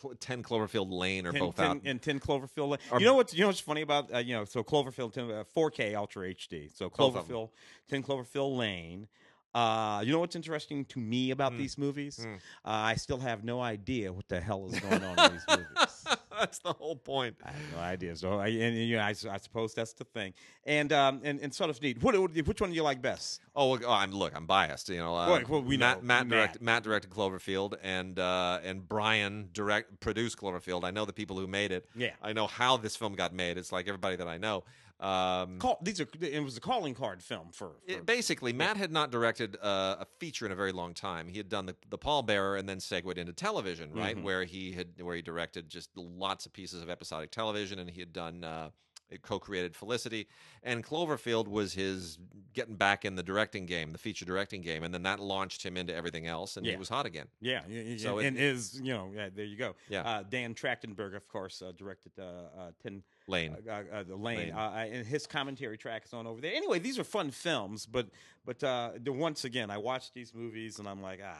[0.00, 1.80] Cl- Ten Cloverfield Lane are 10, both 10 out.
[1.84, 2.68] and 10 Cloverfield.
[2.70, 2.78] Lane.
[2.90, 5.30] Are- you know what's you know what's funny about uh, you know so Cloverfield 10,
[5.30, 6.70] uh, 4K Ultra HD.
[6.74, 7.36] So Both of 'em.
[7.36, 7.50] Cloverfield
[7.88, 9.08] 10 Cloverfield Lane.
[9.54, 11.58] Uh, you know what's interesting to me about Mm.
[11.58, 12.18] these movies?
[12.22, 12.36] Mm.
[12.36, 15.66] Uh, I still have no idea what the hell is going on in these movies.
[16.40, 17.36] That's the whole point.
[17.44, 18.14] I have no idea.
[18.16, 20.34] So, I, and, you know, I, I suppose that's the thing.
[20.64, 22.02] And um, and, and sort of neat.
[22.02, 23.40] What, what- which one do you like best?
[23.54, 24.34] Oh, well, oh, I'm look.
[24.36, 24.88] I'm biased.
[24.88, 26.06] You know, uh, Well, well, we Matt, know.
[26.06, 26.28] Matt, Matt.
[26.38, 30.84] direct, Matt directed Cloverfield, and uh, and Brian direct produced Cloverfield.
[30.84, 31.88] I know the people who made it.
[31.96, 32.10] Yeah.
[32.22, 33.56] I know how this film got made.
[33.58, 34.64] It's like everybody that I know.
[34.98, 37.68] Um, Call, these are it was a calling card film for.
[37.68, 41.28] for It- basically, Matt had not directed uh, a feature in a very long time.
[41.28, 44.22] He had done the, the Pallbearer and then segued into television, right, Mhm.
[44.22, 45.90] where he had where he directed just
[46.26, 48.70] lots of pieces of episodic television, and he had done uh,
[49.22, 50.26] co-created Felicity,
[50.64, 52.18] and Cloverfield was his
[52.52, 55.76] getting back in the directing game, the feature directing game, and then that launched him
[55.76, 57.26] into everything else, and he was hot again.
[57.40, 57.60] Yeah,
[57.98, 59.76] So and, it- is you know yeah, there you go.
[59.88, 60.02] Yeah.
[60.02, 63.56] uh, Dan Trachtenberg, of course, uh, directed uh, uh, Ten Lane.
[63.68, 64.90] uh, uh, the Lane, Lane.
[64.94, 66.54] And his commentary track is on over there.
[66.54, 68.08] Anyway, these are fun films, but
[68.44, 71.38] but uh, the, once again, I watch these movies and I'm like, ah,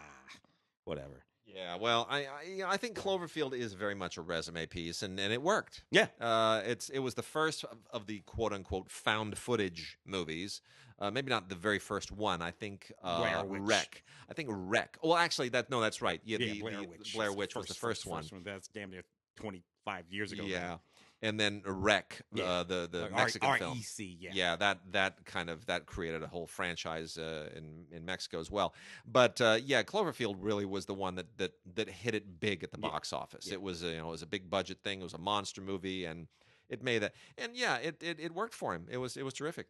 [0.85, 1.25] whatever.
[1.57, 5.33] Yeah, well, I I, I think Cloverfield is very much a resume piece, and, and
[5.33, 5.85] it worked.
[5.91, 6.09] Yeah.
[6.21, 10.61] uh, it's it was the first of, of the quote unquote found footage movies.
[10.99, 12.41] Uh, maybe not the very first one.
[12.41, 14.03] I think uh, REC.
[14.31, 14.99] I think REC.
[15.03, 16.21] Well, actually, that no, that's right.
[16.25, 17.15] Yeah, Yeah, the, Blair the- Witch.
[17.15, 18.25] Blair Witch was the first, one.
[18.45, 19.03] That's damn near
[19.37, 20.45] 25 years ago.
[20.47, 20.77] Yeah,
[21.23, 22.45] and then REC, Yeah.
[22.45, 23.79] uh, the the Like Mexican R- film.
[23.79, 24.31] REC, yeah.
[24.35, 28.51] yeah that that kind of that created a whole franchise uh, in in Mexico as
[28.51, 28.75] well.
[29.07, 32.71] But uh, yeah, Cloverfield really was the one that that that hit it big at
[32.73, 32.89] the Yeah.
[32.91, 33.47] box office.
[33.47, 33.55] Yeah.
[33.55, 35.01] It was uh, you know it was a big budget thing.
[35.01, 36.29] It was a monster movie, and
[36.69, 37.15] it made that.
[37.39, 38.87] And yeah, it it, it worked for him.
[38.91, 39.67] It was it was terrific.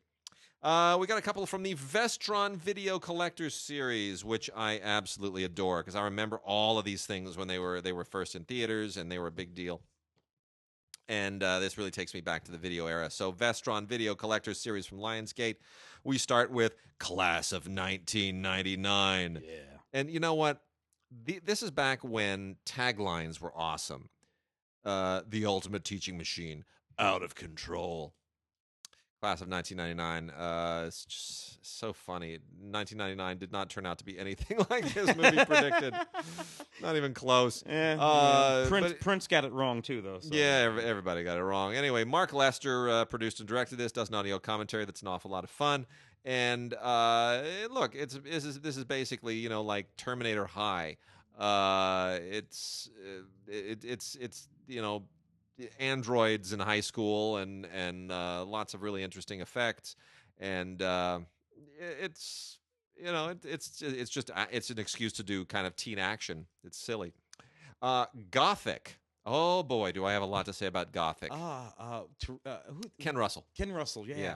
[0.63, 5.81] Uh, we got a couple from the Vestron Video Collectors series, which I absolutely adore
[5.81, 8.97] because I remember all of these things when they were they were first in theaters
[8.97, 9.83] and they were a big deal
[11.09, 13.11] and uh, this really takes me back to the video era.
[13.11, 15.57] So, Vestron Video Collectors series from Lionsgate.
[16.05, 19.43] We start with Class of 1999.
[19.45, 19.51] Yeah.
[19.93, 20.63] And you know what?
[21.25, 24.09] The, this is back when taglines were awesome.
[24.85, 26.65] Uh, the ultimate teaching machine,
[26.99, 28.15] out of control.
[29.27, 30.31] Class of 1999.
[30.31, 32.39] Uh, it's just so funny.
[32.61, 35.95] 1999 did not turn out to be anything like this movie predicted.
[36.81, 37.65] Not even close.
[37.67, 38.69] Yeah, Uh, yeah.
[38.69, 40.21] Prince but- Prince got it wrong too, though.
[40.21, 40.29] So.
[40.33, 41.75] Yeah, everybody got it wrong.
[41.75, 43.91] Anyway, Mark Lester uh, produced and directed this.
[43.91, 45.87] Does an audio commentary that's an awful lot of fun.
[46.25, 50.99] And uh, look, it's this is this is basically you know like Terminator High.
[51.37, 55.03] Uh, it's uh, it, it's it's you know
[55.79, 59.97] androids in high school and and uh, lots of really interesting effects.
[60.39, 61.21] And uh,
[61.79, 62.59] it's
[62.97, 65.99] you know it, it's it's just uh, it's an excuse to do kind of teen
[65.99, 66.47] action.
[66.65, 67.13] It's silly.
[67.83, 68.99] Uh, Gothic.
[69.25, 71.31] Oh boy, do I have a lot to say about Gothic.
[71.33, 73.45] Ah, uh, Ter- uh, who, Ken Russell.
[73.57, 74.07] Ken Russell.
[74.07, 74.17] Yeah.
[74.17, 74.35] Yeah.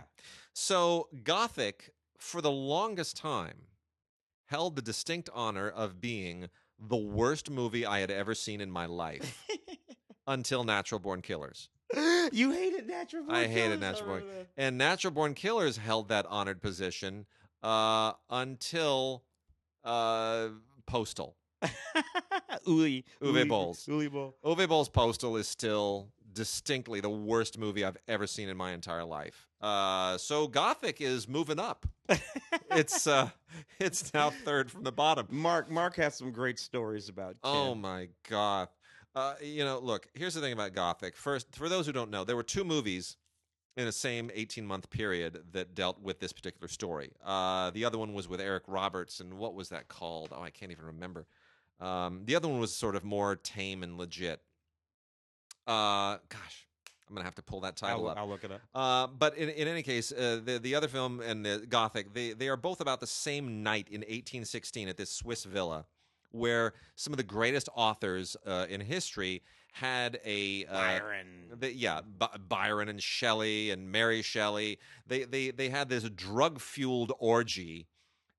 [0.53, 3.66] So Gothic, for the longest time,
[4.47, 6.49] held the distinct honor of being
[6.79, 9.47] the worst movie I had ever seen in my life
[10.31, 11.68] until Natural Born Killers.
[12.33, 13.51] you hated Natural Born Killers.
[13.51, 17.26] I hated Natural Born- remember And Natural Born Killers held that honored position
[17.62, 19.24] uh, until
[19.85, 20.49] uh,
[20.87, 21.37] Postal.
[21.61, 21.72] that.
[22.66, 23.05] Uwe.
[23.22, 23.87] Uwe Bolls.
[23.87, 24.37] Uwe Boll.
[24.45, 29.05] Uwe Boll's Postal is still distinctly the worst movie I've ever seen in my entire
[29.05, 29.49] life.
[29.61, 31.87] Uh, so Gothic is moving up.
[32.70, 33.31] it's uh,
[33.78, 35.26] it's now third from the bottom.
[35.28, 37.37] Mark Mark has some great stories about.
[37.43, 37.53] Ken.
[37.53, 38.68] Oh my god!
[39.15, 40.07] Uh, you know, look.
[40.15, 41.17] Here's the thing about Gothic.
[41.17, 43.17] First, for those who don't know, there were two movies
[43.77, 47.13] in the same 18 month period that dealt with this particular story.
[47.25, 50.31] Uh, the other one was with Eric Roberts, and what was that called?
[50.33, 51.27] Oh, I can't even remember.
[51.81, 54.41] Um, the other one was sort of more tame and legit.
[55.67, 56.69] Uh, gosh,
[57.09, 58.19] I'm gonna have to pull that title I'll, up.
[58.19, 58.61] I'll look it up.
[58.75, 62.33] Uh, but in, in any case, uh, the the other film and the Gothic, they
[62.33, 65.87] they are both about the same night in 1816 at this Swiss villa,
[66.31, 71.26] where some of the greatest authors uh, in history had a uh, Byron.
[71.59, 74.78] the, yeah, By- Byron and Shelley and Mary Shelley.
[75.07, 77.87] They they they had this drug fueled orgy,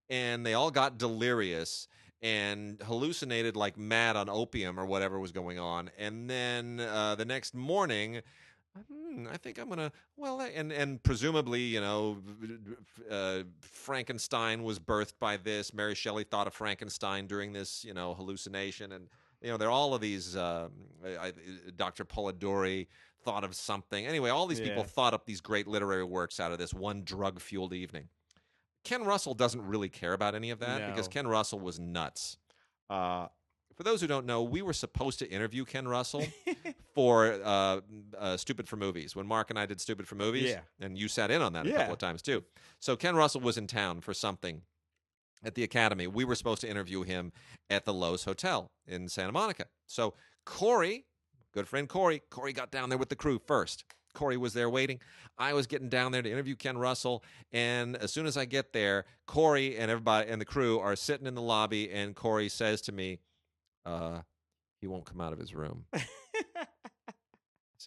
[0.09, 1.87] and they all got delirious
[2.21, 5.89] and hallucinated like mad on opium or whatever was going on.
[5.97, 8.21] And then uh, the next morning.
[8.87, 12.17] Hmm, I think I'm gonna well, and and presumably, you know,
[13.09, 15.73] uh, Frankenstein was birthed by this.
[15.73, 19.07] Mary Shelley thought of Frankenstein during this, you know, hallucination, and
[19.41, 20.37] you know, there are all of these.
[20.37, 20.71] Um,
[21.05, 21.33] I,
[21.75, 22.05] Dr.
[22.05, 22.87] Polidori
[23.23, 24.05] thought of something.
[24.05, 27.39] Anyway, all these people thought up these great literary works out of this one drug
[27.39, 28.07] fueled evening.
[28.83, 32.37] Ken Russell doesn't really care about any of that because Ken Russell was nuts.
[32.89, 33.27] Uh,
[33.75, 36.25] for those who don't know, we were supposed to interview Ken Russell
[36.93, 37.81] for uh,
[38.17, 40.49] uh, Stupid for Movies when Mark and I did Stupid for Movies.
[40.49, 40.59] Yeah.
[40.79, 42.43] And you sat in on that a couple of times too.
[42.79, 44.61] So Ken Russell was in town for something
[45.43, 46.07] at the Academy.
[46.07, 47.31] We were supposed to interview him
[47.69, 49.65] at the Loews Hotel in Santa Monica.
[49.87, 50.13] So
[50.45, 51.05] Corey,
[51.53, 53.85] good friend Corey, Corey got down there with the crew first.
[54.13, 54.99] Corey was there waiting.
[55.37, 57.23] I was getting down there to interview Ken Russell,
[57.53, 61.27] and as soon as I get there, Corey and everybody and the crew are sitting
[61.27, 63.19] in the lobby, and Corey says to me,
[63.85, 64.19] uh,
[64.81, 65.85] "He won't come out of his room."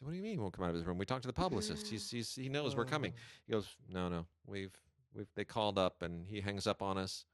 [0.04, 0.98] Said, "What do you mean he won't come out of his room?
[0.98, 1.88] We talked to the publicist.
[1.88, 3.12] He's, he's he knows we're coming."
[3.46, 4.72] He goes, "No, no, we've
[5.14, 7.24] we've they called up and he hangs up on us."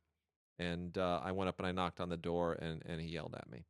[0.58, 3.34] And uh, I went up and I knocked on the door and and he yelled
[3.34, 3.64] at me.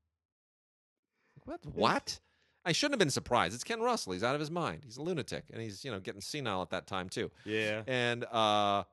[1.44, 1.61] What?
[1.72, 2.20] What?
[2.64, 3.55] I shouldn't have been surprised.
[3.55, 4.12] It's Ken Russell.
[4.12, 4.82] He's out of his mind.
[4.84, 7.30] He's a lunatic, and he's you know getting senile at that time too.
[7.44, 7.82] yeah.
[7.86, 8.84] And uh,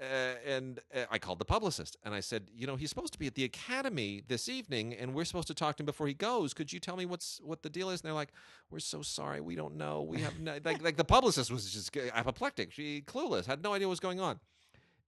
[0.00, 0.04] uh,
[0.46, 3.26] and uh, I called the publicist and I said, you know, he's supposed to be
[3.26, 6.54] at the academy this evening, and we're supposed to talk to him before he goes.
[6.54, 8.00] Could you tell me what's what the deal is?
[8.00, 8.32] And they're like,
[8.70, 10.02] we're so sorry, we don't know.
[10.02, 12.72] We have no, like like the publicist was just apoplectic.
[12.72, 14.40] She clueless, had no idea what was going on.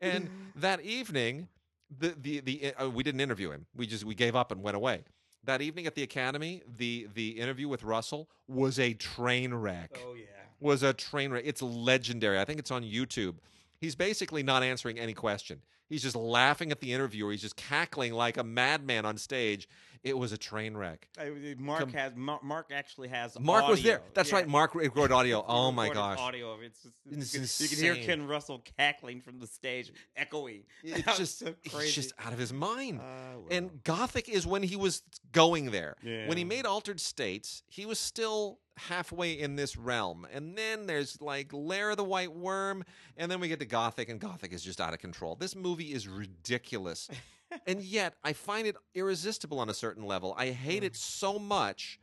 [0.00, 1.48] And that evening,
[1.96, 3.66] the the the uh, we didn't interview him.
[3.74, 5.04] We just we gave up and went away.
[5.44, 10.14] That evening at the academy, the the interview with Russell was a train wreck Oh
[10.14, 10.26] yeah.
[10.60, 11.44] was a train wreck.
[11.46, 12.38] It's legendary.
[12.38, 13.36] I think it's on YouTube.
[13.82, 15.60] He's basically not answering any question.
[15.88, 17.32] He's just laughing at the interviewer.
[17.32, 19.68] He's just cackling like a madman on stage.
[20.04, 21.08] It was a train wreck.
[21.18, 24.00] I- Mark Com- has Mark, Mark actually has Mark was there.
[24.14, 24.36] That's Yeah.
[24.36, 24.48] right.
[24.48, 25.44] Mark recorded audio.
[25.46, 26.18] Oh my gosh.
[26.18, 26.72] Audio of it.
[27.10, 28.04] It's just, It's you, can, hear.
[28.04, 30.62] Ken Russell cackling from the stage, echoing.
[30.84, 33.00] It's just so he's just out of his mind.
[33.02, 33.44] Ah, well.
[33.50, 35.02] And Gothic is when he was
[35.32, 35.96] going there.
[36.02, 40.26] When he made Altered States, he was still halfway in this realm.
[40.32, 42.84] And then there's like Lair of the White Worm,
[43.16, 45.36] and then we get to Gothic, and Gothic is just out of control.
[45.36, 47.08] This movie is ridiculous.
[47.66, 50.34] and yet I find it irresistible on a certain level.
[50.36, 51.98] I hate it so much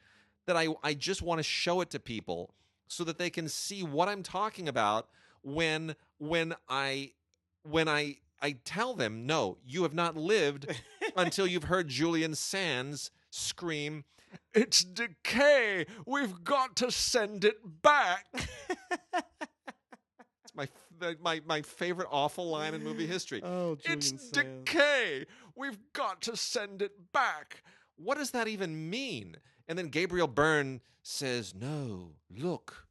[0.45, 2.53] that I, I just want to show it to people
[2.87, 5.07] so that they can see what I'm talking about
[5.43, 7.11] when when I
[7.63, 10.65] when I I tell them, no, you have not lived
[11.15, 14.05] until you've heard Julian Sands scream,
[14.53, 15.85] It's decay.
[16.05, 18.25] We've got to send it back.
[18.33, 18.45] it's
[20.55, 20.67] my,
[21.21, 23.41] my, my favorite awful line in movie history.
[23.43, 24.31] oh, it's Sands.
[24.31, 25.25] decay.
[25.55, 27.63] We've got to send it back.
[27.95, 29.37] What does that even mean?
[29.67, 32.87] And then Gabriel Byrne says, No, look.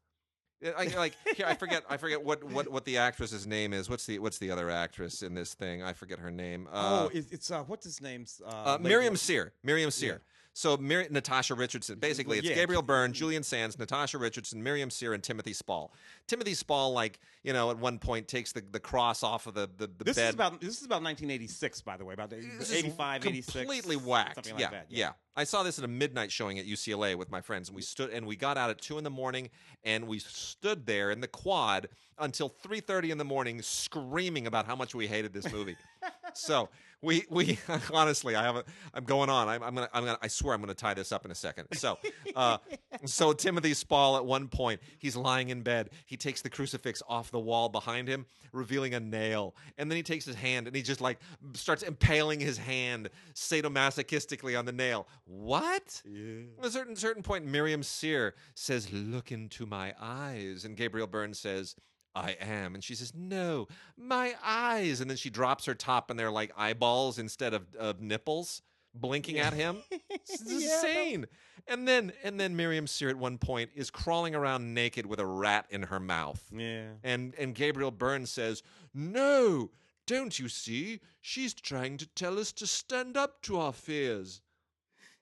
[0.77, 1.85] I, like here, I forget.
[1.89, 3.89] I forget what, what, what the actress's name is.
[3.89, 5.85] What's the what's the other actress in this thing?
[5.85, 6.67] I forget her name.
[6.73, 8.27] Uh, oh, it's, it's uh, what's his name?
[8.45, 9.53] Uh, uh, Myriam Cyr.
[9.65, 10.07] Myriam Cyr.
[10.07, 10.17] Yeah.
[10.59, 12.01] So Mir- Natasha Richardson.
[12.01, 12.57] Basically, it's Yeah.
[12.57, 15.95] Gabriel Byrne, Julian Sands, Natasha Richardson, Myriam Cyr, and Timothy Spall.
[16.27, 19.71] Timothy Spall, like you know, at one point takes the, the cross off of the
[19.77, 20.31] the, the This bed.
[20.31, 23.95] is about this is about 1986, by the way, about This is 85, 86, completely
[23.95, 24.35] whacked.
[24.35, 24.87] something yeah, like that.
[24.89, 25.13] yeah.
[25.37, 28.11] I saw this at a midnight showing at UCLA with my friends, and we stood
[28.11, 29.51] and we got out at two in the morning,
[29.85, 31.89] and we stood there in the quad
[32.19, 35.77] until three thirty in the morning, screaming about how much we hated this movie.
[36.35, 36.69] so
[37.03, 37.59] we we
[37.93, 38.67] honestly, I haven't.
[38.93, 39.49] I'm going on.
[39.49, 39.89] I'm, I'm gonna.
[39.93, 40.19] I'm gonna.
[40.21, 41.69] I swear, I'm gonna tie this up in a second.
[41.73, 41.99] So,
[42.35, 42.59] uh,
[43.05, 45.91] so Timothy Spall at one point, he's lying in bed.
[46.07, 50.03] He takes the crucifix off the wall behind him, revealing a nail, and then he
[50.03, 51.19] takes his hand and he just like
[51.55, 55.07] starts impaling his hand sadomasochistically on the nail.
[55.25, 56.03] What?
[56.05, 56.43] Yeah.
[56.61, 61.35] At a certain certain point, Myriam Cyr says, "Look into my eyes," and Gabriel Byrne
[61.35, 61.77] says.
[62.19, 62.75] I am.
[62.75, 65.01] And she says, No, my eyes.
[65.01, 68.63] And then she drops her top, and they're like eyeballs instead of, of nipples
[68.95, 69.83] blinking at him.
[70.11, 71.27] It's Yeah, insane.
[71.67, 75.27] And then and then Myriam Cyr at one point is crawling around naked with a
[75.27, 76.43] rat in her mouth.
[76.53, 76.89] Yeah.
[77.03, 78.63] And and Gabriel Byrne says,
[78.95, 79.71] No,
[80.07, 81.01] don't you see?
[81.21, 84.41] She's trying to tell us to stand up to our fears.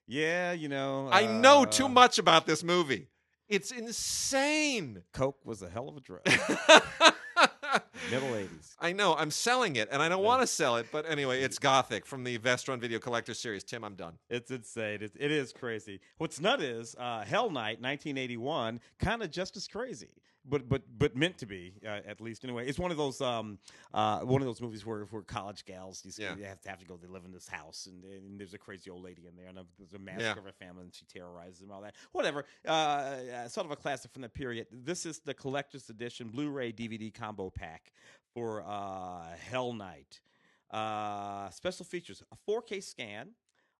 [0.07, 1.09] Yeah, you know.
[1.11, 3.07] I know too uh, much about this movie.
[3.49, 5.03] It's insane.
[5.13, 6.21] Coke was a hell of a drug.
[8.11, 8.75] Middle 80s.
[8.79, 9.15] I know.
[9.15, 12.23] I'm selling it, and I don't want to sell it, but anyway, it's Gothic from
[12.23, 13.63] the Vestron Video Collector series.
[13.63, 14.13] Tim, I'm done.
[14.29, 15.01] It's insane.
[15.01, 15.99] It, it is crazy.
[16.17, 20.09] What's nut is uh, Hell Night, 1981, kind of just as crazy,
[20.49, 22.67] but but but meant to be uh, at least anyway.
[22.67, 23.59] It's one of those um
[23.93, 26.35] uh one of those movies where where college gals these Yeah.
[26.35, 26.97] they have to have to go.
[26.97, 29.57] They live in this house, and, and there's a crazy old lady in there, and
[29.77, 30.37] there's a massacre Yeah.
[30.39, 31.95] of a family, and she terrorizes them all that.
[32.11, 32.45] Whatever.
[32.67, 34.67] Uh, uh, sort of a classic from the period.
[34.71, 37.91] This is the collector's edition Blu-ray DVD combo pack
[38.33, 40.21] for uh, Hell Night.
[40.71, 43.29] Uh, special features: a 4K scan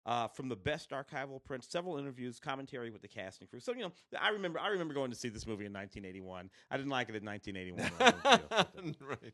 [0.08, 3.60] uh, from the best archival prints, several interviews, commentary with the cast and crew.
[3.60, 6.50] So you know, I remember I remember going to see this movie in 1981.
[6.72, 7.92] I didn't like it in 1981.
[8.00, 9.34] I don't feel- right.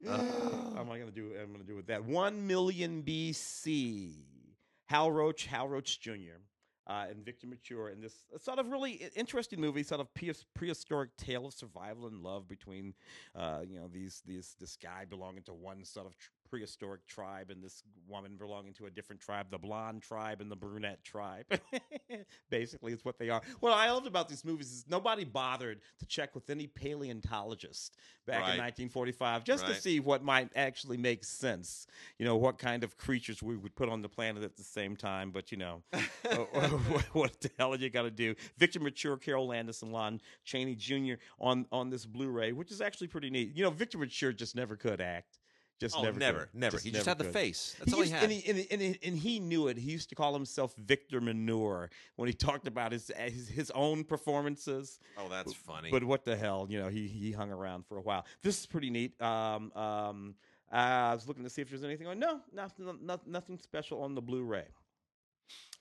[0.00, 1.32] what am I gonna do?
[1.40, 2.04] I'm gonna do with that.
[2.04, 4.14] One million BC.
[4.86, 6.40] Hal Roach, Hal Roach Jr.
[6.86, 11.16] Uh, and Victor Mature in this sort of really interesting movie, sort of pre- prehistoric
[11.16, 12.92] tale of survival and love between,
[13.36, 17.48] uh, you know, these these this guy belonging to one sort of tr- prehistoric tribe
[17.48, 21.46] and this woman belonging to a different tribe, the blonde tribe and the brunette tribe.
[22.50, 23.40] Basically, it's what they are.
[23.60, 27.96] What I loved about these movies is nobody bothered to check with any paleontologist
[28.26, 28.54] back Right.
[28.54, 31.86] in 1945 just to see what might actually make sense.
[32.18, 34.94] You know, what kind of creatures we would put on the planet at the same
[34.94, 35.30] time.
[35.30, 35.82] But, you know,
[36.50, 38.34] what, what the hell are you got to do?
[38.58, 41.14] Victor Mature, Carole Landis, and Lon Chaney Jr.
[41.40, 43.56] on, on this Blu ray, which is actually pretty neat.
[43.56, 45.38] You know, Victor Mature just never could act.
[45.80, 46.54] Just Oh, never, never, could.
[46.54, 46.78] never.
[46.78, 47.74] He just never had the face.
[47.78, 48.22] That's all he had.
[48.22, 49.76] And he, and, he, and, he, and he knew it.
[49.76, 54.04] He used to call himself Victor Manure when he talked about his his, his own
[54.04, 55.00] performances.
[55.18, 55.90] oh, that's funny.
[55.90, 58.24] But what the hell, you know, he he hung around for a while.
[58.42, 59.20] This is pretty neat.
[59.20, 60.34] Um, um,
[60.70, 62.18] I was looking to see if there's anything on.
[62.18, 64.64] No, nothing, nothing special on the Blu-ray.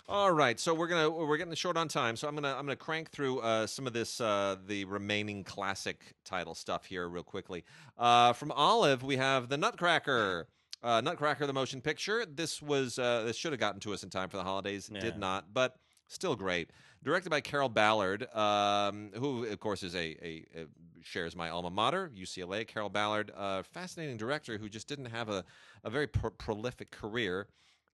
[0.10, 2.76] All right, so we're gonna we're getting short on time, so I'm gonna I'm gonna
[2.76, 7.64] crank through uh, some of this uh, the remaining classic title stuff here real quickly.
[7.98, 10.48] Uh, from Olive, we have the Nutcracker.
[10.84, 12.26] Uh, Nutcracker, the motion picture.
[12.26, 14.90] This was uh, this should have gotten to us in time for the holidays.
[14.92, 15.00] Yeah.
[15.00, 15.78] Did not, but
[16.08, 16.72] still great.
[17.04, 20.66] Directed by Carroll Ballard, um, who of course is a, a, a
[21.02, 22.68] shares my alma mater, UCLA.
[22.68, 25.46] Carroll Ballard, uh, fascinating director who just didn't have a
[25.84, 27.48] a very pro- prolific career.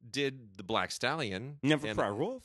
[0.09, 1.57] Did the Black Stallion?
[1.63, 2.43] Never and- Cry Wolf.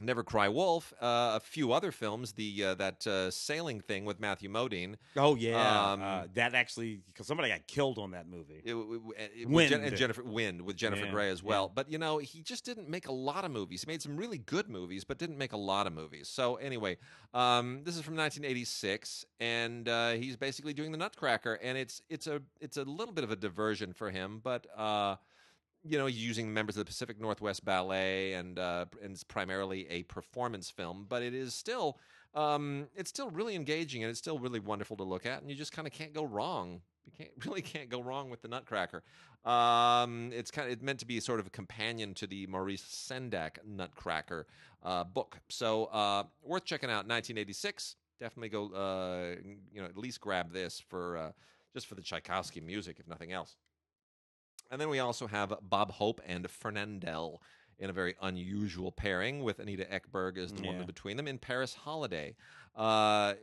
[0.00, 4.18] Never Cry Wolf, uh, a few other films, the uh, that uh, sailing thing with
[4.18, 8.60] Matthew Modine, Oh yeah, Um, uh, that actually because somebody got killed on that movie.
[8.64, 9.72] it, it- it- Jen- Wind.
[9.72, 11.66] and Jennifer Wind with Jennifer Yeah, Grey as well.
[11.66, 11.72] yeah.
[11.76, 13.84] But you know, he just didn't make a lot of movies.
[13.84, 16.26] He made some really good movies, but didn't make a lot of movies.
[16.28, 16.96] So anyway,
[17.32, 22.26] um, this is from 1986, and uh, he's basically doing the Nutcracker, and it's it's
[22.26, 24.66] a it's a little bit of a diversion for him, but.
[25.86, 30.02] You know, using members of the Pacific Northwest Ballet, and uh, and it's primarily a
[30.04, 31.98] performance film, but it is still
[32.34, 35.56] um, it's still really engaging and it's still really wonderful to look at, and you
[35.56, 36.80] just kind of can't go wrong.
[37.06, 39.02] You can't really can't go wrong with the Nutcracker.
[39.44, 42.82] Um, it's kind of it's meant to be sort of a companion to the Maurice
[42.82, 44.46] Sendak Nutcracker
[44.82, 47.06] uh, book, so uh, worth checking out.
[47.06, 47.96] 1986.
[48.20, 48.72] Definitely go.
[48.72, 49.36] Uh,
[49.72, 51.32] you know, at least grab this for uh,
[51.74, 53.56] just for the Tchaikovsky music, if nothing else.
[54.74, 57.40] And then we also have Bob Hope and Fernandel
[57.78, 60.70] in a very unusual pairing with Anita Ekberg as the Yeah.
[60.72, 62.34] woman between them in Paris Holiday.
[62.76, 63.34] Uh, uh,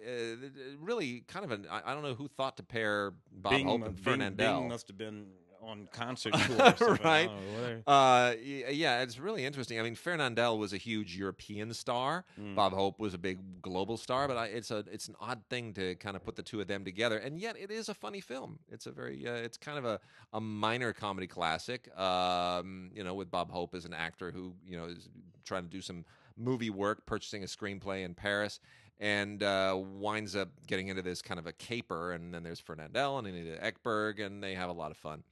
[0.78, 3.82] really kind of an, I, I don't know who thought to pair Bob Bing, Hope
[3.86, 4.60] and Bing- Fernandel.
[4.60, 5.28] Bing must have been
[5.62, 7.06] on concert tour, or something.
[7.06, 7.28] I Right.
[7.28, 7.84] don't know, whatever.
[7.88, 8.34] Uh,
[8.72, 9.80] yeah, it's really interesting.
[9.80, 12.26] I mean, Fernandel was a huge European star.
[12.40, 12.56] Mm.
[12.56, 15.74] Bob Hope was a big global star, but I, it's a it's an odd thing
[15.74, 18.22] to kind of put the two of them together, and yet it is a funny
[18.22, 18.60] film.
[18.70, 20.00] It's a very uh, it's kind of a,
[20.34, 21.90] a minor comedy classic.
[21.98, 25.10] Um, you know, with Bob Hope as an actor who you know is
[25.46, 26.06] trying to do some
[26.38, 28.60] movie work, purchasing a screenplay in Paris.
[29.04, 33.18] And uh, winds up getting into this kind of a caper, and then there's Fernandel
[33.18, 35.24] and Anita Ekberg, and they have a lot of fun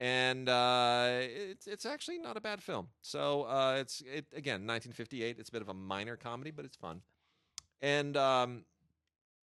[0.00, 2.88] and uh, it's it's actually not a bad film.
[3.00, 5.36] So uh, it's it again 1958.
[5.38, 7.00] It's a bit of a minor comedy, but it's fun.
[7.80, 8.64] And um,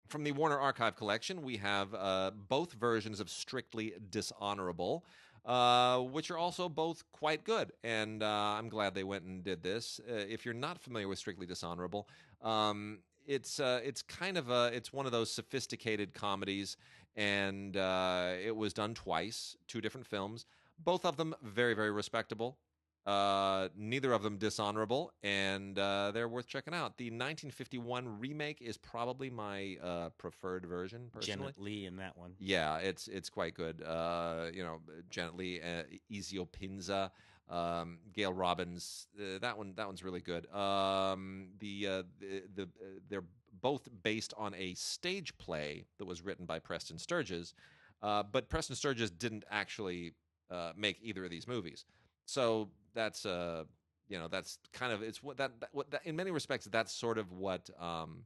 [0.08, 5.04] from the Warner Archive collection, we have uh, both versions of Strictly Dishonorable.
[5.44, 9.62] Uh, which are also both quite good, and uh, I'm glad they went and did
[9.62, 9.98] this.
[10.06, 12.06] Uh, if you're not familiar with Strictly Dishonorable,
[12.42, 16.76] um, it's it's kind of a it's one of those sophisticated comedies
[17.18, 20.46] and uh, it was done twice, two different films.
[20.78, 22.58] Both of them very, very respectable.
[23.04, 26.98] Uh, neither of them dishonorable, and uh, they're worth checking out.
[26.98, 31.38] The 1951 remake is probably my uh, preferred version, personally.
[31.38, 32.34] Janet Leigh in that one.
[32.38, 33.82] Yeah, it's it's quite good.
[33.82, 37.10] Uh, you know, Janet Leigh, uh, Ezio Pinza,
[37.48, 39.06] um, Gale Robbins.
[39.18, 40.46] Uh, that one, that one's really good.
[40.52, 42.66] Um, the uh, the, the uh,
[43.08, 43.24] they're
[43.60, 47.54] both based on a stage play that was written by Preston Sturges.
[48.02, 50.12] Uh, but Preston Sturges didn't actually
[50.50, 51.84] uh, make either of these movies,
[52.26, 53.64] so that's uh,
[54.08, 56.92] you know that's kind of it's what that, that what that, in many respects that's
[56.92, 58.24] sort of what um,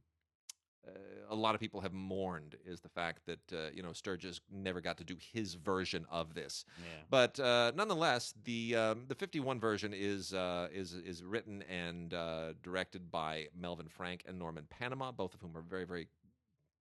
[0.87, 0.91] uh,
[1.29, 4.81] a lot of people have mourned is the fact that uh, you know Sturges never
[4.81, 6.65] got to do his version of this.
[6.79, 6.85] Yeah.
[7.09, 12.53] But uh, nonetheless, the um, the 51 version is uh, is is written and uh,
[12.61, 16.07] directed by Melvin Frank and Norman Panama, both of whom are very very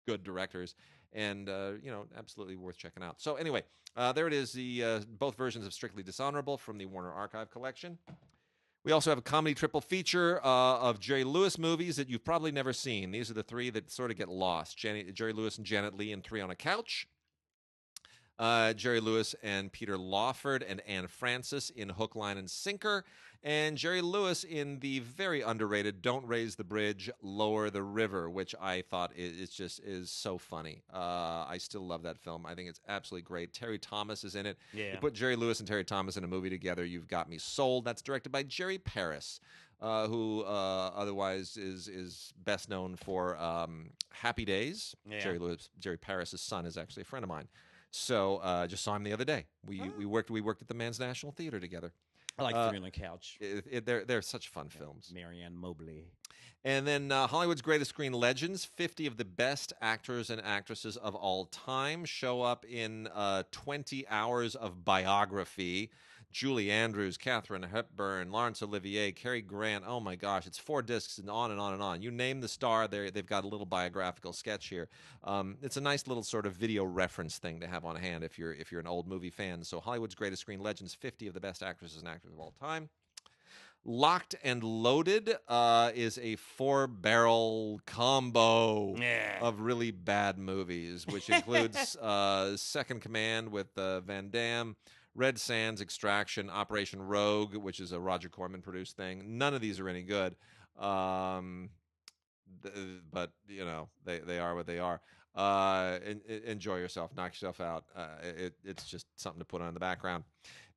[0.07, 0.75] good directors,
[1.13, 3.21] and uh, you know absolutely worth checking out.
[3.21, 3.63] So anyway,
[3.95, 4.51] uh, there it is.
[4.53, 7.97] The uh, both versions of Strictly Dishonorable from the Warner Archive collection.
[8.89, 12.51] We also have a comedy triple feature uh, of Jerry Lewis movies that you've probably
[12.51, 13.11] never seen.
[13.11, 16.11] These are the three that sort of get lost: Jenny, Jerry Lewis and Janet Leigh
[16.11, 17.07] in Three on a Couch.
[18.39, 23.03] Uh, Jerry Lewis and Peter Lawford and Anne Francis in Hook, Line, and Sinker,
[23.43, 28.55] and Jerry Lewis in the very underrated "Don't Raise the Bridge, Lower the River," which
[28.61, 30.83] I thought is, is just is so funny.
[30.93, 32.45] Uh, I still love that film.
[32.45, 33.53] I think it's absolutely great.
[33.53, 34.57] Terry Thomas is in it.
[34.73, 34.93] Yeah.
[34.93, 37.83] You put Jerry Lewis and Terry Thomas in a movie together, you've got me sold.
[37.83, 39.41] That's directed by Jerry Paris.
[39.81, 44.93] Uh, who uh, otherwise is is best known for um, Happy Days.
[45.09, 45.19] Yeah.
[45.19, 47.47] Jerry Lewis, Jerry Paris's son is actually a friend of mine.
[47.91, 49.45] So uh, just saw him the other day.
[49.65, 49.91] We Oh.
[49.97, 51.91] we worked we worked at the Mann's National Theater together.
[52.37, 53.37] I like Uh, Three on the Couch.
[53.41, 55.11] It, it, they're they're such fun films.
[55.13, 56.05] Mary Ann Mobley.
[56.65, 61.15] And then uh, Hollywood's Greatest Screen Legends 50 of the best actors and actresses of
[61.15, 65.89] all time show up in uh, 20 hours of biography.
[66.31, 69.83] Julie Andrews, Katharine Hepburn, Laurence Olivier, Cary Grant.
[69.87, 72.01] Oh my gosh, it's four discs and on and on and on.
[72.03, 74.89] You name the star, they they've got a little biographical sketch here.
[75.23, 78.37] Um, it's a nice little sort of video reference thing to have on hand if
[78.37, 79.63] you're if you're an old movie fan.
[79.63, 82.89] So Hollywood's Greatest Screen Legends 50 of the best actresses and actors of all time.
[83.85, 89.39] Locked and Loaded uh, is a four barrel combo Yeah.
[89.41, 94.75] of really bad movies, which includes uh, Second Command with uh, Van Damme,
[95.19, 99.37] Red Sands, Extraction, Operation Rogue, which is a Roger Corman produced thing.
[99.37, 100.35] None of these are any good.
[100.77, 101.71] Um,
[102.63, 102.73] th-
[103.11, 105.01] but, you know, they, they are what they are.
[105.35, 107.83] Uh, en- en- enjoy yourself, knock yourself out.
[107.93, 110.23] Uh, it, it's just something to put on in the background.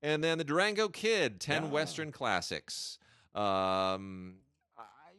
[0.02, 1.68] And then the Durango Kid, 10 Yeah.
[1.70, 2.98] Western classics.
[3.36, 4.38] Um,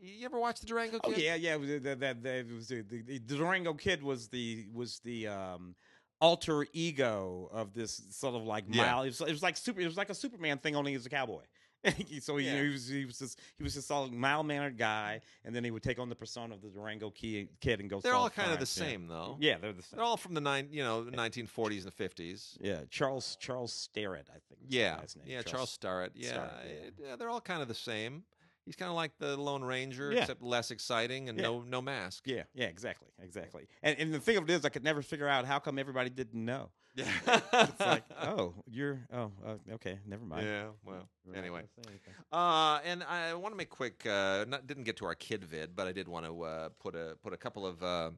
[0.01, 1.01] you ever watch the Durango Kid?
[1.05, 1.24] Oh Kid?
[1.24, 1.55] yeah, yeah.
[1.55, 5.76] was, uh, that was the, the, the Durango Kid was the was the um,
[6.24, 8.84] alter ego of this sort of like Yeah.
[8.86, 9.05] mild.
[9.05, 9.82] It was, it was like super.
[9.82, 11.43] It was like a Superman thing, only he was a cowboy.
[12.21, 14.78] so he, you know, he was he was just he was just a mild mannered
[14.78, 17.89] guy, and then he would take on the persona of the Durango Kid, kid and
[17.89, 17.99] go.
[17.99, 18.63] They're all kind of the.
[18.82, 18.88] Yeah.
[18.89, 19.36] same, though.
[19.41, 19.97] Yeah, they're the same.
[19.97, 22.57] They're all from the nine, you know, the 1940s and the 50s.
[22.61, 24.61] yeah, Charles Charles Starrett, I think.
[24.69, 26.13] Yeah, yeah, Charles Starrett.
[26.15, 26.88] Yeah, Starrett, yeah.
[26.88, 28.24] it- yeah, they're all kind of the same.
[28.66, 30.22] He's kind of like the Lone Ranger, Yeah.
[30.22, 31.43] except less exciting and Yeah.
[31.43, 32.24] no no mask.
[32.26, 33.68] Yeah, yeah, exactly, exactly.
[33.82, 36.09] And and the thing of it is, I could never figure out how come everybody
[36.09, 36.72] didn't know.
[36.95, 37.11] Yeah,
[37.53, 40.45] It's like, oh, you're, oh, uh, okay, never mind.
[40.45, 40.68] yeah.
[40.86, 41.61] Well, We're anyway.
[41.61, 42.14] gonna say anything.
[42.32, 44.05] Uh, and I want to make quick.
[44.05, 46.93] Uh, not didn't get to our kid vid, but I did want to uh, put
[46.95, 48.11] a put a couple of uh,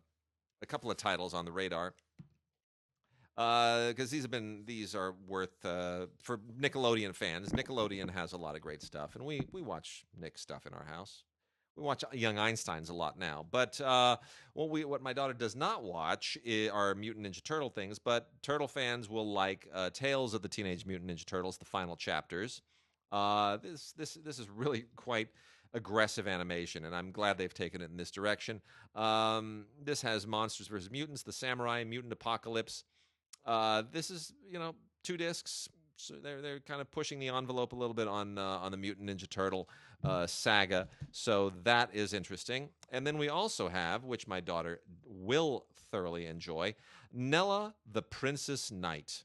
[0.62, 1.94] a couple of titles on the radar.
[3.36, 7.50] Because these have been these are worth uh, for Nickelodeon fans.
[7.50, 10.86] Nickelodeon has a lot of great stuff, and we we watch Nick stuff in our
[10.86, 11.24] house.
[11.76, 14.16] We watch Young Einsteins a lot now, but uh,
[14.54, 16.38] what we what my daughter does not watch
[16.72, 18.00] are Mutant Ninja Turtle things.
[18.00, 21.98] But Turtle fans will like uh, Tales of the Teenage Mutant Ninja Turtles, the final
[21.98, 22.62] chapters.
[23.12, 25.28] Uh, this this this is really quite
[25.74, 28.62] aggressive animation, and I'm glad they've taken it in this direction.
[28.96, 32.86] Um, this has monsters versus mutants, the samurai, mutant apocalypse.
[33.46, 35.70] Uh, this is you know two discs.
[35.98, 38.78] So they're they're kind of pushing the envelope a little bit on uh, on the
[38.78, 39.70] Mutant Ninja Turtle
[40.04, 40.88] uh, saga.
[41.12, 42.70] So that is interesting.
[42.92, 46.76] And then we also have, which my daughter will thoroughly enjoy,
[47.14, 49.24] Nella the Princess Knight.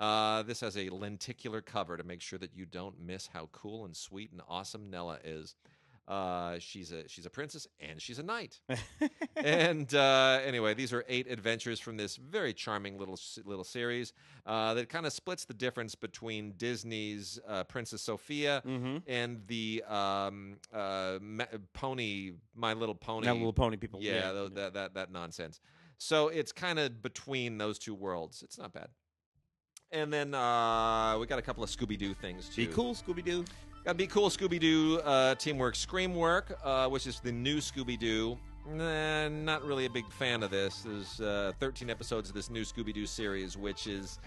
[0.00, 3.84] Uh, this has a lenticular cover to make sure that you don't miss how cool
[3.84, 5.54] and sweet and awesome Nella is.
[6.10, 8.58] Uh, she's a she's a princess and she's a knight.
[9.36, 14.12] and uh, anyway, these are eight adventures from this very charming little little series
[14.44, 18.96] uh, that kind of splits the difference between Disney's uh, Princess Sofia Mm-hmm.
[19.06, 23.26] and the um, uh, Ma- Pony, My Little Pony.
[23.26, 24.00] Now little pony people.
[24.02, 25.60] yeah, tho- that that that nonsense.
[25.98, 28.42] So it's kind of between those two worlds.
[28.42, 28.88] It's not bad.
[29.92, 32.66] And then uh, we got a couple of Scooby Doo things too.
[32.66, 33.44] Be cool, Scooby Doo.
[33.84, 38.36] Got Be Cool Scooby Doo uh, Teamwork Screamwork, uh, which is the new Scooby Doo.
[38.68, 40.82] Nah, not really a big fan of this.
[40.82, 44.18] There's uh, 13 episodes of this new Scooby Doo series, which is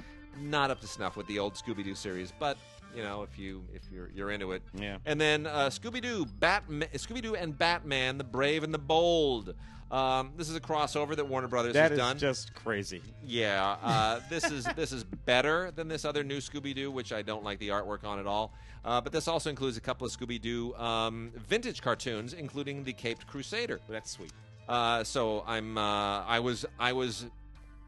[0.42, 2.58] not up to snuff with the old Scooby Doo series, but
[2.96, 4.62] you know, if you if you're you're into it.
[4.74, 4.98] Yeah.
[5.06, 9.54] And then uh, Scooby Doo, Batman, Scooby Doo and Batman, the Brave and the Bold.
[9.92, 12.18] Um, this is a crossover that Warner Brothers That has is done.
[12.18, 13.00] just crazy.
[13.24, 17.22] Yeah, uh, this is this is better than this other new Scooby Doo, which I
[17.22, 18.54] don't like the artwork on at all.
[18.84, 22.92] Uh, but this also includes a couple of Scooby Doo um, vintage cartoons, including the
[22.94, 23.80] Caped Crusader.
[23.88, 24.32] That's sweet.
[24.68, 27.26] Uh, so I'm uh, I was I was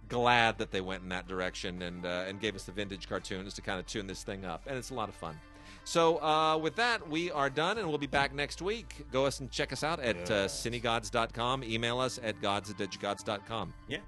[0.08, 3.54] glad that they went in that direction and uh, and gave us the vintage cartoons
[3.56, 5.40] to kind of tune this thing up, and it's a lot of fun.
[5.84, 9.06] So uh, with that, we are done, and we'll be back next week.
[9.12, 11.64] Go us and check us out at uh, cinegods.com.
[11.64, 13.74] Email us at gods at digigods.com.
[13.88, 14.00] Yeah.